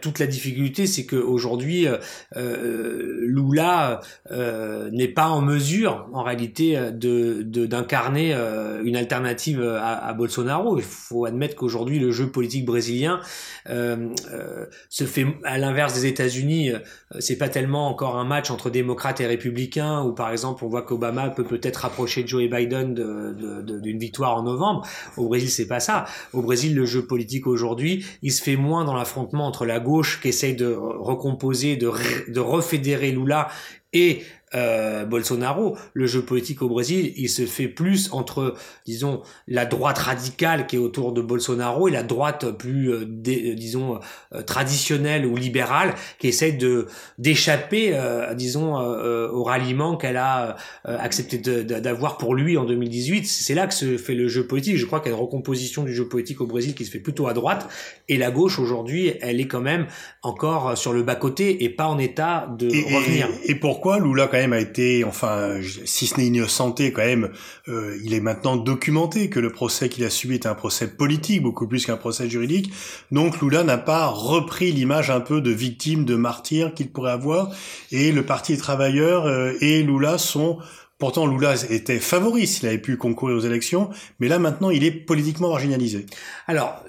toute 0.00 0.18
la 0.18 0.26
difficulté, 0.26 0.86
c'est 0.86 1.06
qu'aujourd'hui, 1.06 1.86
euh, 1.86 1.98
euh, 2.36 3.18
Lula 3.22 4.00
euh, 4.30 4.90
n'est 4.90 5.08
pas 5.08 5.28
en 5.28 5.40
mesure, 5.40 6.08
en 6.12 6.22
réalité, 6.22 6.78
de 6.92 7.42
d'incarner 7.42 8.34
euh, 8.34 8.82
une 8.84 8.96
alternative 8.96 9.62
à, 9.62 10.06
à, 10.06 10.12
Bolsonaro. 10.14 10.78
Il 10.78 10.84
faut 10.84 11.24
admettre 11.24 11.56
qu'aujourd'hui, 11.56 11.98
le 11.98 12.10
jeu 12.10 12.30
politique 12.30 12.64
brésilien 12.64 13.20
se 13.68 15.04
fait 15.04 15.26
à 15.44 15.58
l'inverse 15.58 15.94
des 15.94 16.06
États-Unis. 16.06 16.72
c'est 17.18 17.36
pas 17.36 17.48
tellement 17.48 17.88
encore 17.88 18.16
un 18.16 18.24
match 18.24 18.50
entre 18.50 18.70
démocrates 18.70 19.20
et 19.20 19.26
républicains, 19.26 20.02
où 20.02 20.12
par 20.12 20.30
exemple, 20.30 20.64
on 20.64 20.68
voit 20.68 20.82
qu'Obama 20.82 21.30
peut 21.30 21.44
peut-être 21.44 21.78
rapprocher 21.78 22.26
Joe 22.26 22.48
Biden 22.48 22.94
d'une 22.94 23.98
victoire 23.98 24.36
en 24.36 24.42
novembre. 24.42 24.86
Au 25.16 25.28
Brésil, 25.28 25.50
c'est 25.50 25.66
pas 25.66 25.80
ça. 25.80 26.06
Au 26.32 26.42
Brésil, 26.42 26.74
le 26.74 26.86
jeu 26.86 27.04
politique 27.04 27.46
aujourd'hui, 27.46 28.04
il 28.22 28.32
se 28.32 28.42
fait 28.42 28.56
moins 28.56 28.84
dans 28.84 28.94
l'affrontement 28.94 29.46
entre 29.46 29.57
la 29.66 29.80
gauche 29.80 30.20
qui 30.20 30.28
essaye 30.28 30.54
de 30.54 30.72
recomposer, 30.72 31.76
de, 31.76 31.90
de 32.30 32.40
refédérer 32.40 33.12
Lula 33.12 33.48
et 33.92 34.22
euh, 34.54 35.04
Bolsonaro, 35.04 35.76
le 35.92 36.06
jeu 36.06 36.22
politique 36.22 36.62
au 36.62 36.68
Brésil, 36.68 37.12
il 37.16 37.28
se 37.28 37.44
fait 37.44 37.68
plus 37.68 38.10
entre, 38.12 38.54
disons, 38.86 39.22
la 39.46 39.66
droite 39.66 39.98
radicale 39.98 40.66
qui 40.66 40.76
est 40.76 40.78
autour 40.78 41.12
de 41.12 41.20
Bolsonaro 41.20 41.88
et 41.88 41.90
la 41.90 42.02
droite 42.02 42.50
plus, 42.52 42.90
euh, 42.90 43.00
euh, 43.02 43.54
disons, 43.54 44.00
traditionnelle 44.46 45.26
ou 45.26 45.36
libérale 45.36 45.94
qui 46.18 46.28
essaie 46.28 46.52
de 46.52 46.86
d'échapper, 47.18 47.98
disons, 48.34 48.76
au 48.76 49.42
ralliement 49.42 49.96
qu'elle 49.96 50.16
a 50.16 50.56
accepté 50.84 51.38
d'avoir 51.38 52.16
pour 52.16 52.34
lui 52.34 52.56
en 52.56 52.64
2018. 52.64 53.26
C'est 53.26 53.54
là 53.54 53.66
que 53.66 53.74
se 53.74 53.96
fait 53.96 54.14
le 54.14 54.28
jeu 54.28 54.46
politique. 54.46 54.76
Je 54.76 54.86
crois 54.86 55.00
qu'il 55.00 55.10
y 55.10 55.14
a 55.14 55.16
une 55.16 55.22
recomposition 55.22 55.82
du 55.82 55.94
jeu 55.94 56.08
politique 56.08 56.40
au 56.40 56.46
Brésil 56.46 56.74
qui 56.74 56.84
se 56.84 56.90
fait 56.90 56.98
plutôt 56.98 57.26
à 57.26 57.34
droite 57.34 57.68
et 58.08 58.16
la 58.16 58.30
gauche 58.30 58.58
aujourd'hui, 58.58 59.12
elle 59.20 59.40
est 59.40 59.46
quand 59.46 59.60
même 59.60 59.86
encore 60.22 60.76
sur 60.76 60.92
le 60.92 61.02
bas 61.02 61.16
côté 61.16 61.64
et 61.64 61.68
pas 61.68 61.86
en 61.86 61.98
état 61.98 62.48
de 62.58 62.66
revenir. 62.66 63.28
Et, 63.44 63.52
et 63.52 63.54
pourquoi 63.54 63.98
Lula 63.98 64.28
a 64.38 64.58
été, 64.58 65.04
enfin, 65.04 65.60
si 65.84 66.06
ce 66.06 66.16
n'est 66.16 66.26
innocenté, 66.26 66.92
quand 66.92 67.04
même, 67.04 67.30
euh, 67.68 67.98
il 68.04 68.14
est 68.14 68.20
maintenant 68.20 68.56
documenté 68.56 69.28
que 69.28 69.40
le 69.40 69.50
procès 69.50 69.88
qu'il 69.88 70.04
a 70.04 70.10
subi 70.10 70.34
est 70.34 70.46
un 70.46 70.54
procès 70.54 70.88
politique 70.88 71.42
beaucoup 71.42 71.66
plus 71.66 71.84
qu'un 71.84 71.96
procès 71.96 72.28
juridique. 72.28 72.72
Donc 73.10 73.40
Lula 73.40 73.64
n'a 73.64 73.78
pas 73.78 74.06
repris 74.06 74.72
l'image 74.72 75.10
un 75.10 75.20
peu 75.20 75.40
de 75.40 75.50
victime, 75.50 76.04
de 76.04 76.14
martyr 76.14 76.74
qu'il 76.74 76.90
pourrait 76.90 77.12
avoir. 77.12 77.50
Et 77.90 78.12
le 78.12 78.24
Parti 78.24 78.52
des 78.52 78.58
travailleurs 78.58 79.26
euh, 79.26 79.52
et 79.60 79.82
Lula 79.82 80.18
sont 80.18 80.58
Pourtant, 80.98 81.28
Lula 81.28 81.54
était 81.70 82.00
favori 82.00 82.48
s'il 82.48 82.66
avait 82.66 82.78
pu 82.78 82.96
concourir 82.96 83.36
aux 83.36 83.40
élections, 83.40 83.88
mais 84.18 84.26
là 84.26 84.40
maintenant, 84.40 84.70
il 84.70 84.82
est 84.82 84.90
politiquement 84.90 85.48
marginalisé. 85.50 86.06
Alors, 86.48 86.82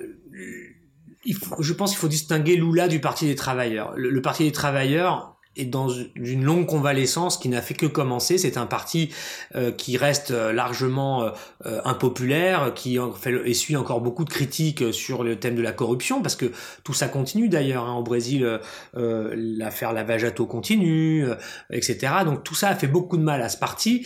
je 1.59 1.73
pense 1.73 1.91
qu'il 1.91 1.99
faut 1.99 2.07
distinguer 2.07 2.55
Lula 2.55 2.87
du 2.87 2.99
Parti 2.99 3.27
des 3.27 3.35
travailleurs. 3.35 3.93
le 3.95 4.19
Parti 4.21 4.45
des 4.45 4.51
travailleurs, 4.51 5.38
est 5.59 5.65
dans 5.65 5.89
une 6.15 6.43
longue 6.43 6.65
convalescence 6.65 7.37
qui 7.37 7.49
n'a 7.49 7.61
fait 7.61 7.73
que 7.73 7.85
commencer. 7.85 8.37
C'est 8.37 8.57
un 8.57 8.65
parti 8.65 9.09
euh, 9.55 9.71
qui 9.71 9.97
reste 9.97 10.31
euh, 10.31 10.53
largement 10.53 11.23
euh, 11.65 11.81
impopulaire, 11.85 12.73
qui 12.73 12.99
en 12.99 13.11
fait, 13.11 13.33
essuie 13.45 13.75
encore 13.75 14.01
beaucoup 14.01 14.23
de 14.23 14.29
critiques 14.29 14.93
sur 14.93 15.23
le 15.23 15.37
thème 15.37 15.55
de 15.55 15.61
la 15.61 15.71
corruption, 15.71 16.21
parce 16.21 16.35
que 16.35 16.51
tout 16.83 16.93
ça 16.93 17.07
continue 17.07 17.49
d'ailleurs. 17.49 17.85
Hein, 17.85 17.95
au 17.95 18.03
Brésil, 18.03 18.59
l'affaire 18.93 19.93
Lavajato 19.93 20.45
continue, 20.45 21.25
etc. 21.71 22.13
Donc 22.25 22.43
tout 22.43 22.55
ça 22.55 22.69
a 22.69 22.75
fait 22.75 22.87
beaucoup 22.87 23.17
de 23.17 23.21
mal 23.21 23.41
à 23.41 23.49
ce 23.49 23.57
parti, 23.57 24.05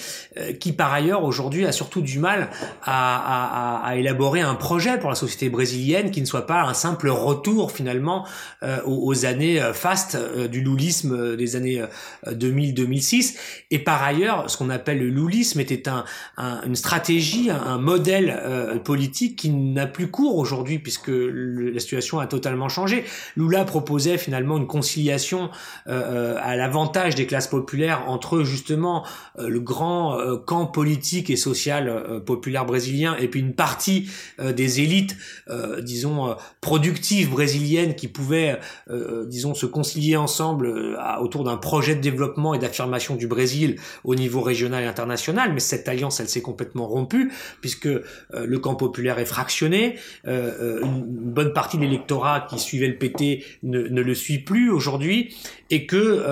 qui 0.60 0.74
par 0.74 0.94
ailleurs 0.94 1.24
aujourd'hui 1.24 1.66
a 1.66 1.72
surtout 1.72 2.02
du 2.02 2.20
mal 2.20 2.50
à, 2.84 3.82
à, 3.82 3.88
à, 3.88 3.96
élaborer 3.96 4.42
un 4.42 4.56
projet 4.56 4.98
pour 5.00 5.10
la 5.10 5.16
société 5.16 5.50
brésilienne 5.50 6.12
qui 6.12 6.22
ne 6.22 6.26
soit 6.26 6.46
pas 6.46 6.62
un 6.64 6.74
simple 6.74 7.10
retour 7.10 7.72
finalement 7.72 8.26
aux, 8.64 9.10
aux, 9.10 9.26
années 9.26 9.62
fastes 9.74 10.18
du 10.50 10.62
loulisme 10.62 11.36
des 11.44 11.56
années 11.56 11.84
2000-2006. 12.28 13.34
Euh, 13.36 13.40
Et 13.72 13.80
par 13.80 14.04
ailleurs, 14.04 14.50
ce 14.50 14.58
qu'on 14.58 14.70
appelle 14.70 15.00
le 15.00 15.10
loulisme 15.10 15.60
était 15.60 15.84
un, 15.88 16.06
une 16.38 16.76
stratégie, 16.76 17.50
un, 17.50 17.78
modèle 17.78 18.40
euh, 18.44 18.78
politique 18.80 19.38
qui 19.38 19.50
n'a 19.50 19.88
plus 19.88 20.10
cours 20.10 20.38
aujourd'hui 20.38 20.80
puisque 20.80 21.12
la 21.12 21.80
situation 21.80 22.20
a 22.20 22.28
totalement 22.28 22.70
changé. 22.70 23.04
Lula 23.36 23.66
proposait 23.66 24.18
finalement 24.18 24.58
une 24.58 24.68
conciliation 24.68 25.50
euh, 25.88 26.38
à 26.40 26.56
l'avantage 26.56 27.16
des 27.16 27.26
classes 27.26 27.48
populaires 27.48 28.04
entre 28.08 28.44
justement 28.44 29.06
le 29.38 29.60
grand 29.60 30.18
camp 30.46 30.66
politique 30.66 31.30
et 31.30 31.36
social 31.36 32.22
populaire 32.26 32.66
brésilien 32.66 33.16
et 33.20 33.28
puis 33.28 33.40
une 33.40 33.54
partie 33.54 34.10
des 34.40 34.82
élites, 34.82 35.18
disons, 35.82 36.36
productives 36.62 37.30
brésiliennes 37.30 37.96
qui 37.96 38.08
pouvaient, 38.08 38.60
disons, 39.28 39.54
se 39.54 39.66
concilier 39.66 40.16
ensemble 40.16 40.96
autour 41.24 41.44
d'un 41.44 41.58
projet 41.58 41.96
de 41.96 42.02
développement 42.02 42.54
et 42.54 42.60
d'affirmation 42.60 43.16
du 43.16 43.28
Brésil 43.28 43.78
au 44.04 44.16
niveau 44.16 44.42
régional 44.42 44.84
et 44.84 44.88
international, 44.88 45.54
mais 45.54 45.60
cette 45.60 45.88
alliance, 45.88 46.20
elle 46.20 46.30
s'est 46.30 46.42
complètement 46.42 46.88
rompue, 46.88 47.32
puisque 47.62 47.88
euh, 47.88 48.02
le 48.32 48.60
camp 48.60 48.76
populaire 48.76 49.20
est 49.20 49.26
fractionné, 49.26 49.96
euh, 50.28 50.80
euh, 50.82 50.84
une 50.84 51.04
bonne 51.06 51.54
partie 51.54 51.78
de 51.78 51.84
l'électorat 51.84 52.46
qui 52.50 52.60
suivait 52.60 52.88
le 52.88 52.98
PT 52.98 53.44
ne, 53.64 53.80
le 53.80 54.16
suit 54.16 54.40
plus 54.40 54.70
aujourd'hui, 54.70 55.36
et 55.70 55.88
que 55.88 56.24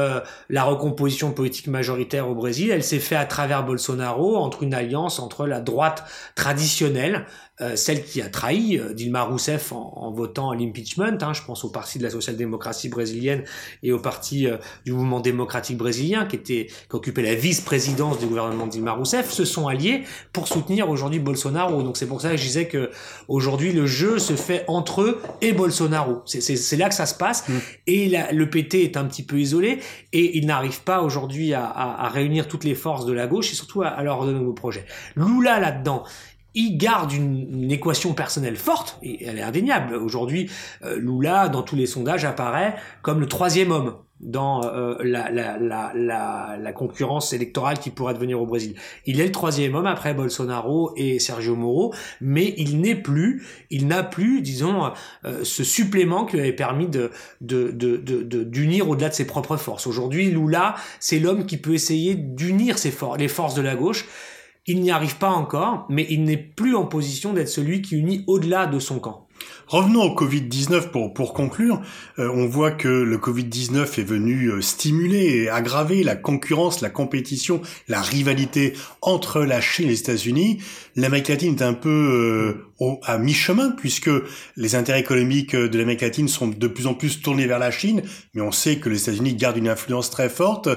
la 0.50 0.64
recomposition 0.64 1.32
politique 1.32 1.66
majoritaire 1.68 2.30
au 2.30 2.36
Brésil, 2.36 2.70
elle 2.70 2.84
s'est 2.84 3.00
faite 3.00 3.18
à 3.18 3.26
travers 3.26 3.66
Bolsonaro 3.66 4.36
entre 4.36 4.62
une 4.62 4.74
alliance 4.74 5.18
entre 5.18 5.48
la 5.48 5.62
droite 5.62 6.04
traditionnelle 6.36 7.26
euh, 7.60 7.76
celle 7.76 8.04
qui 8.04 8.22
a 8.22 8.30
trahi 8.30 8.80
euh, 8.80 8.94
Dilma 8.94 9.24
Rousseff 9.24 9.72
en, 9.74 9.94
en 9.96 10.12
votant 10.12 10.54
l'impeachment. 10.54 11.18
Hein, 11.22 11.34
je 11.34 11.44
pense 11.44 11.64
au 11.64 11.70
parti 11.70 12.00
de 12.00 12.04
la 12.04 12.10
social-démocratie 12.10 12.90
brésilienne 12.90 13.44
et 13.84 13.92
au 13.92 14.00
parti 14.00 14.48
euh, 14.48 14.58
du 14.86 14.94
mouvement 14.94 15.20
démocratique 15.20 15.78
brésilien 15.78 16.26
qui 16.26 16.38
était 16.38 16.68
qui 16.68 16.96
occupait 16.96 17.22
la 17.22 17.36
vice-présidence 17.36 18.20
du 18.20 18.26
gouvernement 18.26 18.66
de 18.66 18.72
Dilma 18.72 18.94
Rousseff, 18.94 19.30
se 19.30 19.46
sont 19.46 19.68
alliés 19.68 20.04
pour 20.34 20.48
soutenir 20.48 20.90
aujourd'hui 20.90 21.20
Bolsonaro. 21.20 21.84
Donc 21.84 21.98
c'est 21.98 22.08
pour 22.08 22.22
ça 22.22 22.32
que 22.32 22.38
je 22.38 22.44
disais 22.44 22.68
que 22.68 22.90
aujourd'hui 23.28 23.74
le 23.74 23.86
jeu 23.86 24.18
se 24.18 24.34
fait 24.34 24.64
entre 24.68 25.02
eux 25.02 25.22
et 25.42 25.52
Bolsonaro. 25.52 26.24
C'est 26.26 26.78
là 26.78 26.88
que 26.88 26.96
ça 26.96 27.06
se 27.06 27.16
passe. 27.16 27.48
Mm. 27.48 27.54
Et 27.88 28.10
la, 28.10 28.32
le 28.32 28.50
PT 28.50 28.76
est 28.76 28.98
un 28.98 29.06
petit 29.06 29.24
peu 29.24 29.40
isolé 29.40 29.80
et 30.14 30.38
il 30.38 30.48
n'arrive 30.48 30.82
pas 30.82 31.02
aujourd'hui 31.02 31.54
à, 31.54 31.66
à, 31.66 32.06
à, 32.06 32.10
réunir 32.10 32.48
toutes 32.48 32.64
les 32.64 32.76
forces 32.76 33.06
de 33.06 33.14
la 33.14 33.28
gauche 33.28 33.52
et 33.52 33.56
surtout 33.56 33.84
à, 33.84 33.90
à 33.90 34.04
leur 34.04 34.22
donner 34.22 34.34
de 34.34 34.40
nouveaux 34.40 34.54
projets. 34.54 34.86
Lula 35.16 35.60
là-dedans, 35.60 36.06
il 36.54 36.78
garde 36.78 37.12
une, 37.14 37.72
équation 37.72 38.14
personnelle 38.14 38.58
forte, 38.58 39.00
et 39.02 39.26
elle 39.26 39.38
est 39.38 39.44
indéniable. 39.44 39.96
Aujourd'hui, 39.96 40.50
euh, 40.84 40.98
Lula, 40.98 41.48
dans 41.48 41.64
tous 41.64 41.76
les 41.76 41.86
sondages, 41.86 42.26
apparaît 42.26 42.76
comme 43.02 43.20
le 43.20 43.28
troisième 43.28 43.72
homme 43.72 43.96
dans 44.22 44.64
euh, 44.66 44.96
la, 45.04 45.32
la, 45.32 45.58
la, 45.58 46.58
la, 46.60 46.74
concurrence 46.74 47.34
électorale 47.34 47.80
qui 47.80 47.90
pourrait 47.90 48.14
devenir 48.14 48.40
au 48.40 48.46
Brésil. 48.46 48.76
Il 49.06 49.20
est 49.20 49.26
le 49.26 49.32
troisième 49.32 49.74
homme 49.74 49.88
après 49.88 50.14
Bolsonaro 50.14 50.94
et 50.96 51.18
Sergio 51.20 51.56
Moro, 51.56 51.94
mais 52.20 52.54
il 52.58 52.82
n'est 52.82 52.96
plus, 52.96 53.44
il 53.72 53.88
n'a 53.88 54.04
plus, 54.04 54.42
disons, 54.42 54.92
euh, 55.26 55.44
ce 55.44 55.64
supplément 55.64 56.26
qui 56.26 56.40
avait 56.40 56.54
permis 56.54 56.88
de 56.88 57.10
d'unir 57.42 57.74
de, 57.74 57.98
de, 57.98 58.44
de, 58.44 58.82
au-delà 58.84 59.10
de 59.10 59.14
ses 59.16 59.26
propres 59.26 59.58
forces. 59.58 59.88
Aujourd'hui, 59.88 60.30
Lula, 60.30 60.76
c'est 61.00 61.20
l'homme 61.20 61.46
qui 61.46 61.58
peut 61.58 61.74
essayer 61.74 62.14
d'unir 62.14 62.78
forces, 62.78 63.18
les 63.18 63.28
forces 63.28 63.56
de 63.56 63.62
la 63.62 63.76
gauche 63.76 64.06
il 64.68 64.82
n'y 64.82 64.92
arrive 64.92 65.18
pas 65.18 65.30
encore, 65.30 65.86
mais 65.90 66.06
il 66.10 66.24
n'est 66.24 66.38
plus 66.38 66.76
en 66.76 66.86
position 66.86 67.34
d'être 67.34 67.50
celui 67.50 67.82
qui 67.82 67.96
unit 67.96 68.24
au-delà 68.28 68.68
de 68.68 68.80
son 68.80 69.00
camp. 69.00 69.28
Revenons 69.68 70.04
au 70.04 70.16
Covid-19 70.16 70.90
pour, 70.90 71.14
pour 71.14 71.34
conclure. 71.34 71.82
Euh, 72.20 72.30
on 72.34 72.46
voit 72.46 72.72
que 72.72 72.90
le 72.90 73.18
Covid-19 73.18 74.00
est 74.00 74.04
venu 74.04 74.48
euh, 74.48 74.62
stimuler 74.62 75.44
et 75.44 75.50
aggraver 75.50 76.04
la 76.04 76.16
concurrence, 76.16 76.82
la 76.82 76.90
compétition, 76.90 77.62
la 77.88 78.02
rivalité 78.02 78.74
entre 79.02 79.42
la 79.42 79.62
Chine 79.62 79.86
et 79.86 79.92
les 79.92 80.00
États-Unis. 80.00 80.62
L'Amérique 80.96 81.30
latine 81.30 81.56
est 81.56 81.62
un 81.62 81.74
peu 81.74 81.90
euh, 81.90 82.66
à 83.04 83.18
mi-chemin 83.18 83.72
puisque 83.72 84.10
les 84.58 84.76
intérêts 84.76 85.00
économiques 85.00 85.56
de 85.56 85.78
l'Amérique 85.78 86.02
latine 86.02 86.28
sont 86.28 86.48
de 86.48 86.68
plus 86.68 86.88
en 86.88 86.94
plus 86.94 87.22
tournés 87.22 87.48
vers 87.48 87.60
la 87.60 87.72
Chine, 87.72 88.04
mais 88.34 88.42
on 88.42 88.52
sait 88.52 88.78
que 88.78 88.90
les 88.90 89.02
États-Unis 89.04 89.36
gardent 89.36 89.58
une 89.58 89.70
influence 89.70 90.10
très 90.10 90.30
forte. 90.30 90.70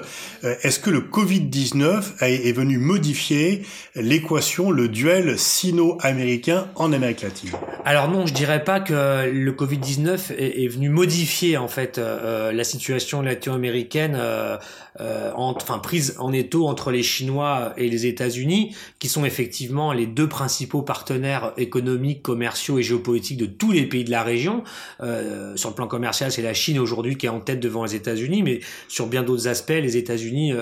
Est-ce 0.43 0.79
que 0.79 0.91
le 0.91 1.01
Covid-19 1.01 2.23
est 2.23 2.53
venu 2.53 2.79
modifier 2.79 3.63
l'équation, 3.95 4.71
le 4.71 4.89
duel 4.89 5.39
sino-américain 5.39 6.69
en 6.75 6.93
Amérique 6.93 7.23
latine? 7.23 7.51
Alors 7.85 8.09
non, 8.09 8.27
je 8.27 8.33
dirais 8.33 8.65
pas 8.65 8.81
que 8.81 9.31
le 9.31 9.53
Covid-19 9.53 10.35
est, 10.39 10.69
venu 10.69 10.89
modifier 10.89 11.57
en 11.57 11.69
fait 11.69 11.99
euh, 11.99 12.53
la 12.53 12.65
situation 12.65 13.21
latino-américaine, 13.21 14.17
euh, 14.19 14.57
euh, 15.01 15.31
enfin 15.35 15.79
prise 15.79 16.17
en 16.19 16.33
étau 16.33 16.67
entre 16.67 16.91
les 16.91 17.03
Chinois 17.03 17.75
et 17.77 17.89
les 17.89 18.07
États-Unis, 18.07 18.75
qui 18.99 19.09
sont 19.09 19.25
effectivement 19.25 19.93
les 19.93 20.07
deux 20.07 20.29
principaux 20.29 20.83
partenaires 20.83 21.53
économiques, 21.57 21.94
commerciaux 22.23 22.79
et 22.79 22.83
géopolitiques 22.83 23.39
de 23.39 23.47
tous 23.47 23.73
les 23.73 23.87
pays 23.87 24.05
de 24.05 24.11
la 24.11 24.23
région. 24.23 24.65
sur 25.57 25.69
le 25.71 25.75
plan 25.75 25.87
commercial, 25.87 26.31
c'est 26.33 26.43
la 26.43 26.55
Chine 26.55 26.79
aujourd'hui 26.79 27.17
qui 27.17 27.27
est 27.27 27.31
en 27.31 27.41
tête 27.41 27.61
devant 27.61 27.85
les 27.85 27.95
États-Unis, 27.95 28.43
mais 28.43 28.61
sur 28.89 29.07
bien 29.07 29.23
d'autres 29.23 29.49
aspects, 29.49 29.71
les 29.71 29.97
États-Unis 29.97 30.53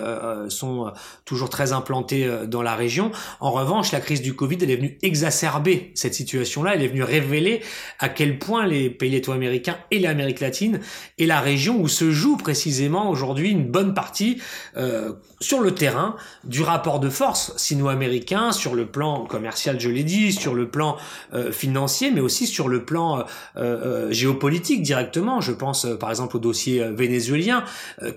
sont 0.48 0.92
toujours 1.24 1.50
très 1.50 1.72
implantés 1.72 2.28
dans 2.46 2.62
la 2.62 2.74
région. 2.74 3.10
En 3.40 3.50
revanche, 3.50 3.92
la 3.92 4.00
crise 4.00 4.22
du 4.22 4.34
Covid, 4.34 4.58
elle 4.62 4.70
est 4.70 4.76
venue 4.76 4.98
exacerber 5.02 5.92
cette 5.94 6.14
situation-là, 6.14 6.74
elle 6.74 6.82
est 6.82 6.88
venue 6.88 7.02
révéler 7.02 7.62
à 7.98 8.08
quel 8.08 8.38
point 8.38 8.66
les 8.66 8.90
pays 8.90 9.10
latino-américains 9.10 9.78
et 9.90 9.98
l'Amérique 9.98 10.40
latine 10.40 10.80
est 11.18 11.26
la 11.26 11.40
région 11.40 11.80
où 11.80 11.88
se 11.88 12.10
joue 12.10 12.36
précisément 12.36 13.10
aujourd'hui 13.10 13.50
une 13.50 13.70
bonne 13.70 13.94
partie 13.94 14.40
euh, 14.76 15.12
sur 15.40 15.60
le 15.60 15.74
terrain 15.74 16.16
du 16.44 16.62
rapport 16.62 17.00
de 17.00 17.08
force 17.08 17.56
sino-américain 17.56 18.52
sur 18.52 18.74
le 18.74 18.86
plan 18.86 19.24
commercial, 19.26 19.80
je 19.80 19.88
l'ai 19.88 20.04
dit, 20.04 20.32
sur 20.32 20.54
le 20.54 20.68
plan 20.68 20.96
euh, 21.34 21.52
financier, 21.52 22.10
mais 22.10 22.20
aussi 22.20 22.46
sur 22.46 22.68
le 22.68 22.84
plan 22.84 23.20
euh, 23.20 23.22
euh 23.56 24.12
géopolitique 24.12 24.82
directement. 24.82 25.40
Je 25.40 25.52
pense 25.52 25.84
euh, 25.84 25.96
par 25.96 26.10
exemple 26.10 26.36
au 26.36 26.40
dossier 26.40 26.84
vénézuélien 26.92 27.64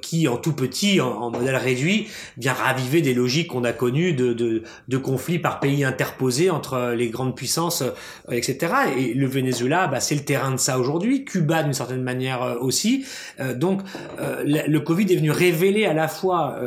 qui, 0.02 0.28
en 0.28 0.38
tout 0.38 0.54
petit, 0.54 1.00
en, 1.00 1.08
en, 1.08 1.32
modèle 1.32 1.56
réduit, 1.56 2.08
vient 2.38 2.54
raviver 2.54 3.02
des 3.02 3.14
logiques 3.14 3.48
qu'on 3.48 3.64
a 3.64 3.72
connues 3.72 4.14
de, 4.14 4.34
de, 4.34 4.64
de 4.88 4.98
conflits 4.98 5.40
par 5.40 5.60
pays 5.60 5.84
interposés 5.84 6.50
entre 6.50 6.94
les 6.96 7.10
grandes 7.10 7.36
puissances, 7.36 7.84
etc. 8.32 8.74
Et 8.98 9.14
le 9.14 9.28
Venezuela, 9.28 9.88
bah, 9.88 10.00
c'est 10.00 10.16
le 10.16 10.24
terrain 10.24 10.52
de 10.52 10.58
ça 10.58 10.80
aujourd'hui. 10.80 11.26
Cuba, 11.26 11.64
d'une 11.64 11.74
certaine 11.74 12.04
manière 12.04 12.58
aussi. 12.62 13.06
donc, 13.56 13.82
le 14.20 14.78
Covid 14.80 15.12
est 15.12 15.18
venu 15.18 15.32
révéler 15.32 15.86
à 15.86 15.94
la 15.94 16.08
fois 16.08 16.58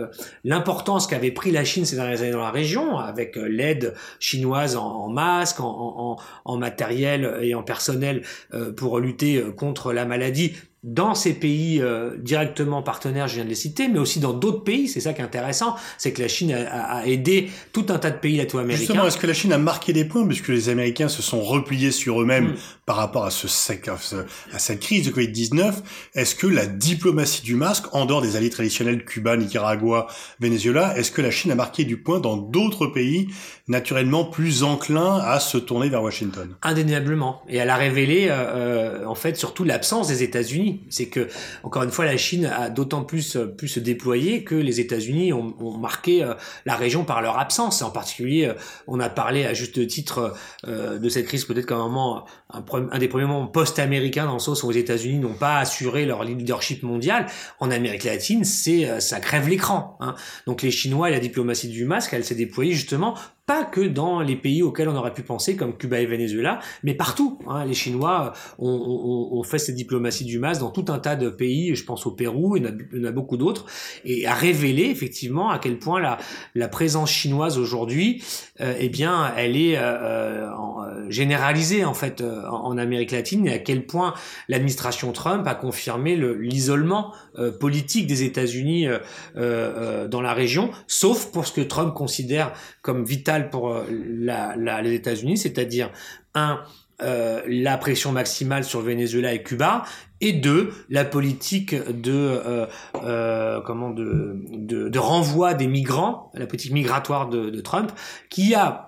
l'importance 0.44 1.06
qu'avait 1.06 1.30
pris 1.30 1.50
la 1.50 1.64
Chine 1.64 1.84
ces 1.84 1.96
dernières 1.96 2.22
années 2.22 2.30
dans 2.30 2.38
la 2.38 2.50
région, 2.50 2.98
avec 2.98 3.36
l'aide 3.36 3.94
chinoise 4.18 4.76
en, 4.76 4.86
en 4.86 5.08
masques, 5.08 5.60
en, 5.60 5.66
en, 5.66 6.16
en, 6.44 6.56
matériel 6.56 7.38
et 7.42 7.54
en 7.54 7.62
personnel 7.62 8.22
euh, 8.54 8.72
pour 8.72 8.98
lutter 9.00 9.36
euh, 9.36 9.52
contre 9.52 9.92
la 9.92 10.04
maladie, 10.04 10.54
dans 10.84 11.16
ces 11.16 11.34
pays 11.34 11.80
euh, 11.82 12.16
directement 12.18 12.82
partenaires, 12.82 13.26
je 13.26 13.34
viens 13.34 13.44
de 13.44 13.48
les 13.48 13.56
citer, 13.56 13.88
mais 13.88 13.98
aussi 13.98 14.20
dans 14.20 14.32
d'autres 14.32 14.62
pays. 14.62 14.86
C'est 14.86 15.00
ça 15.00 15.12
qui 15.12 15.20
est 15.20 15.24
intéressant, 15.24 15.74
c'est 15.98 16.12
que 16.12 16.22
la 16.22 16.28
Chine 16.28 16.52
a, 16.52 16.98
a, 16.98 17.06
aidé 17.06 17.50
tout 17.72 17.86
un 17.88 17.98
tas 17.98 18.10
de 18.10 18.18
pays 18.18 18.36
latino-américains. 18.36 18.84
Justement, 18.86 19.06
est-ce 19.06 19.18
que 19.18 19.26
la 19.26 19.34
Chine 19.34 19.52
a 19.52 19.58
marqué 19.58 19.92
des 19.92 20.04
points 20.04 20.24
puisque 20.24 20.48
les 20.48 20.68
Américains 20.68 21.08
se 21.08 21.20
sont 21.20 21.42
repliés 21.42 21.90
sur 21.90 22.22
eux-mêmes 22.22 22.50
mm. 22.50 22.56
par 22.86 22.94
rapport 22.94 23.24
à, 23.24 23.30
ce, 23.30 23.48
à 23.48 24.58
cette 24.58 24.78
crise 24.78 25.04
de 25.04 25.10
Covid-19 25.10 25.74
Est-ce 26.14 26.36
que 26.36 26.46
la 26.46 26.66
diplomatie 26.66 27.42
du 27.42 27.56
masque, 27.56 27.86
en 27.92 28.06
dehors 28.06 28.22
des 28.22 28.36
alliés 28.36 28.50
traditionnels 28.50 29.04
Cuba, 29.04 29.36
Nicaragua, 29.36 30.06
Venezuela, 30.38 30.96
est-ce 30.96 31.10
que 31.10 31.22
la 31.22 31.32
Chine 31.32 31.50
a 31.50 31.56
marqué 31.56 31.84
du 31.84 32.00
point 32.00 32.20
dans 32.20 32.36
d'autres 32.36 32.86
pays 32.86 33.28
naturellement 33.66 34.24
plus 34.24 34.62
enclins 34.62 35.18
à 35.18 35.40
se 35.40 35.58
tourner 35.58 35.88
vers 35.88 36.04
Washington? 36.04 36.54
Indéniablement. 36.62 37.42
Et 37.48 37.56
elle 37.56 37.70
a 37.70 37.76
révélé, 37.76 38.28
euh, 38.30 38.34
euh 38.34 39.04
en 39.06 39.14
fait, 39.16 39.36
surtout 39.36 39.64
l'absence 39.64 40.08
des 40.08 40.22
États-Unis 40.22 40.67
c'est 40.90 41.06
que, 41.06 41.28
encore 41.62 41.82
une 41.82 41.90
fois, 41.90 42.04
la 42.04 42.16
Chine 42.16 42.46
a 42.46 42.70
d'autant 42.70 43.02
plus 43.02 43.36
euh, 43.36 43.46
pu 43.46 43.68
se 43.68 43.80
déployer 43.80 44.44
que 44.44 44.54
les 44.54 44.80
États-Unis 44.80 45.32
ont, 45.32 45.54
ont, 45.60 45.78
marqué 45.78 46.22
euh, 46.22 46.34
la 46.66 46.76
région 46.76 47.04
par 47.04 47.22
leur 47.22 47.38
absence. 47.38 47.82
En 47.82 47.90
particulier, 47.90 48.46
euh, 48.46 48.54
on 48.86 49.00
a 49.00 49.08
parlé 49.08 49.44
à 49.44 49.54
juste 49.54 49.86
titre 49.86 50.34
de 50.66 51.08
cette 51.08 51.26
crise 51.26 51.44
peut-être 51.44 51.66
comme 51.66 51.80
un 51.80 51.88
moment, 51.88 52.26
un, 52.50 52.64
un, 52.92 52.98
des 52.98 53.08
premiers 53.08 53.26
moments 53.26 53.46
post-américains 53.46 54.26
dans 54.26 54.34
le 54.34 54.38
sens 54.38 54.62
où 54.62 54.70
les 54.70 54.78
États-Unis 54.78 55.18
n'ont 55.18 55.34
pas 55.34 55.58
assuré 55.58 56.04
leur 56.04 56.24
leadership 56.24 56.82
mondial. 56.82 57.26
En 57.60 57.70
Amérique 57.70 58.04
latine, 58.04 58.44
c'est 58.44 59.00
ça 59.00 59.20
crève 59.20 59.48
l'écran. 59.48 59.96
Hein. 60.00 60.14
Donc 60.46 60.62
les 60.62 60.70
Chinois 60.70 61.08
et 61.08 61.12
la 61.12 61.20
diplomatie 61.20 61.68
du 61.68 61.84
masque, 61.84 62.12
elle 62.12 62.24
s'est 62.24 62.34
déployée 62.34 62.72
justement 62.72 63.16
pas 63.48 63.64
que 63.64 63.80
dans 63.80 64.20
les 64.20 64.36
pays 64.36 64.62
auxquels 64.62 64.90
on 64.90 64.94
aurait 64.94 65.14
pu 65.14 65.22
penser, 65.22 65.56
comme 65.56 65.74
Cuba 65.74 65.98
et 66.00 66.04
Venezuela, 66.06 66.60
mais 66.82 66.92
partout. 66.92 67.38
Hein. 67.48 67.64
Les 67.64 67.72
Chinois 67.72 68.34
ont, 68.58 68.68
ont, 68.68 69.38
ont, 69.38 69.42
fait 69.42 69.58
cette 69.58 69.74
diplomatie 69.74 70.26
du 70.26 70.38
masque 70.38 70.60
dans 70.60 70.70
tout 70.70 70.84
un 70.92 70.98
tas 70.98 71.16
de 71.16 71.30
pays, 71.30 71.74
je 71.74 71.82
pense 71.82 72.06
au 72.06 72.10
Pérou, 72.10 72.58
il 72.58 72.64
y 72.92 73.00
en 73.00 73.04
a, 73.04 73.10
beaucoup 73.10 73.38
d'autres, 73.38 73.64
et 74.04 74.26
a 74.26 74.34
révélé 74.34 74.82
effectivement 74.82 75.48
à 75.48 75.58
quel 75.58 75.78
point 75.78 75.98
la, 75.98 76.18
la 76.54 76.68
présence 76.68 77.10
chinoise 77.10 77.56
aujourd'hui, 77.56 78.22
euh, 78.60 78.74
eh 78.78 78.90
bien, 78.90 79.32
elle 79.34 79.56
est 79.56 79.78
euh, 79.78 79.80
euh, 79.80 80.48
euh 80.50 80.87
généralisée 81.10 81.84
en 81.84 81.94
fait 81.94 82.20
euh, 82.20 82.46
en, 82.48 82.78
Amérique 82.78 83.10
latine, 83.10 83.46
et 83.46 83.54
à 83.54 83.58
quel 83.58 83.86
point 83.86 84.14
l'administration 84.48 85.12
Trump 85.12 85.46
a 85.46 85.54
confirmé 85.54 86.16
l'isolement 86.16 87.12
politique 87.60 88.06
des 88.06 88.22
États-Unis 88.22 88.86
dans 89.34 90.20
la 90.20 90.32
région, 90.32 90.70
sauf 90.86 91.30
pour 91.32 91.46
ce 91.46 91.52
que 91.52 91.60
Trump 91.60 91.94
considère 91.94 92.52
comme 92.82 93.04
vital 93.04 93.50
pour 93.50 93.70
euh, 93.70 93.84
la, 93.90 94.54
la, 94.56 94.82
les 94.82 94.94
États-Unis, 94.94 95.36
c'est-à-dire 95.36 95.90
un 96.34 96.60
euh, 97.00 97.42
la 97.46 97.78
pression 97.78 98.10
maximale 98.10 98.64
sur 98.64 98.80
Venezuela 98.80 99.32
et 99.32 99.44
Cuba, 99.44 99.84
et 100.20 100.32
deux, 100.32 100.72
la 100.90 101.04
politique 101.04 101.72
de 101.72 102.12
euh, 102.12 102.66
euh, 103.04 103.60
comment 103.64 103.90
de, 103.90 104.42
de, 104.50 104.88
de, 104.88 104.98
renvoi 104.98 105.54
des 105.54 105.68
migrants, 105.68 106.32
la 106.34 106.46
politique 106.46 106.72
migratoire 106.72 107.28
de, 107.28 107.50
de 107.50 107.60
Trump, 107.60 107.92
qui 108.30 108.56
a 108.56 108.87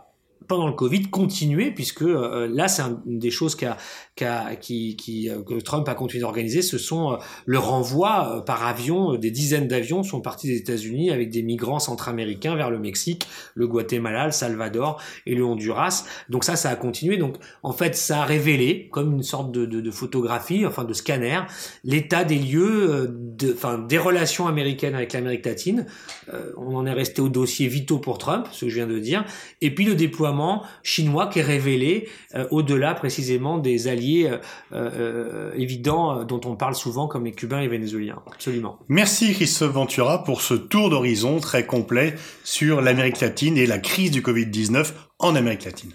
pendant 0.51 0.67
le 0.67 0.75
Covid 0.75 1.05
continuer 1.05 1.71
puisque 1.71 2.03
là 2.03 2.69
c'est 2.69 2.83
une 3.07 3.19
des 3.19 3.31
choses 3.31 3.55
qu'a 3.55 3.77
qui, 4.61 4.97
qui, 4.97 5.29
euh, 5.29 5.43
que 5.43 5.55
Trump 5.55 5.89
a 5.89 5.95
continué 5.95 6.21
d'organiser, 6.21 6.63
ce 6.63 6.79
sont 6.79 7.13
euh, 7.13 7.17
le 7.47 7.59
renvoi 7.59 8.37
euh, 8.37 8.41
par 8.41 8.67
avion, 8.67 9.17
des 9.17 9.31
dizaines 9.31 9.69
d'avions 9.69 10.03
sont 10.03 10.21
partis 10.21 10.49
des 10.49 10.57
États-Unis 10.57 11.11
avec 11.11 11.31
des 11.31 11.43
migrants 11.43 11.79
centra-américains 11.79 12.55
vers 12.55 12.71
le 12.71 12.79
Mexique, 12.79 13.29
le 13.55 13.67
Guatemala, 13.67 14.27
le 14.27 14.33
Salvador 14.33 15.01
et 15.27 15.35
le 15.35 15.45
Honduras. 15.45 16.05
Donc 16.29 16.45
ça, 16.45 16.57
ça 16.57 16.71
a 16.71 16.77
continué. 16.77 17.17
Donc 17.17 17.37
en 17.63 17.73
fait, 17.73 17.97
ça 17.97 18.23
a 18.23 18.25
révélé, 18.25 18.89
comme 18.91 19.15
une 19.15 19.23
sorte 19.23 19.53
de, 19.53 19.65
de, 19.67 19.81
de 19.81 19.91
photographie, 19.91 20.67
enfin 20.67 20.85
de 20.85 20.93
scanner, 20.93 21.41
l'état 21.85 22.25
des 22.25 22.39
lieux, 22.39 23.09
de, 23.11 23.53
enfin 23.53 23.79
des 23.79 23.99
relations 23.99 24.47
américaines 24.47 24.95
avec 24.95 25.13
l'Amérique 25.13 25.47
latine. 25.47 25.87
on 26.57 26.75
en 26.77 26.87
est 26.87 26.93
resté 26.93 27.23
au 27.23 27.29
dossier 27.29 27.69
Vito 27.69 27.99
pour 27.99 28.19
Trump, 28.19 28.49
ce 28.53 28.65
que 28.65 28.71
je 28.71 28.75
viens 28.77 28.87
de 28.87 28.99
dire, 28.99 29.25
et 29.61 29.75
puis 29.75 29.85
le 29.85 29.95
déploiement 29.95 30.40
chinois 30.83 31.27
qui 31.29 31.41
est 31.41 31.43
révélé 31.43 32.09
au-delà 32.51 32.95
précisément 32.95 33.59
des 33.59 33.89
alliés 33.89 34.31
euh, 34.73 34.91
euh, 34.95 35.53
évidents 35.57 36.21
euh, 36.21 36.25
dont 36.25 36.41
on 36.45 36.55
parle 36.55 36.75
souvent 36.75 37.09
comme 37.09 37.25
les 37.25 37.33
Cubains 37.33 37.59
et 37.59 37.63
les 37.63 37.69
Vénézuéliens. 37.69 38.23
Absolument. 38.33 38.79
Merci 38.89 39.33
Christophe 39.33 39.73
Ventura 39.73 40.23
pour 40.25 40.43
ce 40.43 40.55
tour 40.55 40.91
d'horizon 40.91 41.41
très 41.41 41.67
complet 41.67 42.15
sur 42.45 42.81
l'Amérique 42.81 43.21
latine 43.21 43.57
et 43.57 43.67
la 43.67 43.79
crise 43.79 44.11
du 44.11 44.23
Covid-19 44.23 44.93
en 45.19 45.35
Amérique 45.35 45.65
latine. 45.65 45.93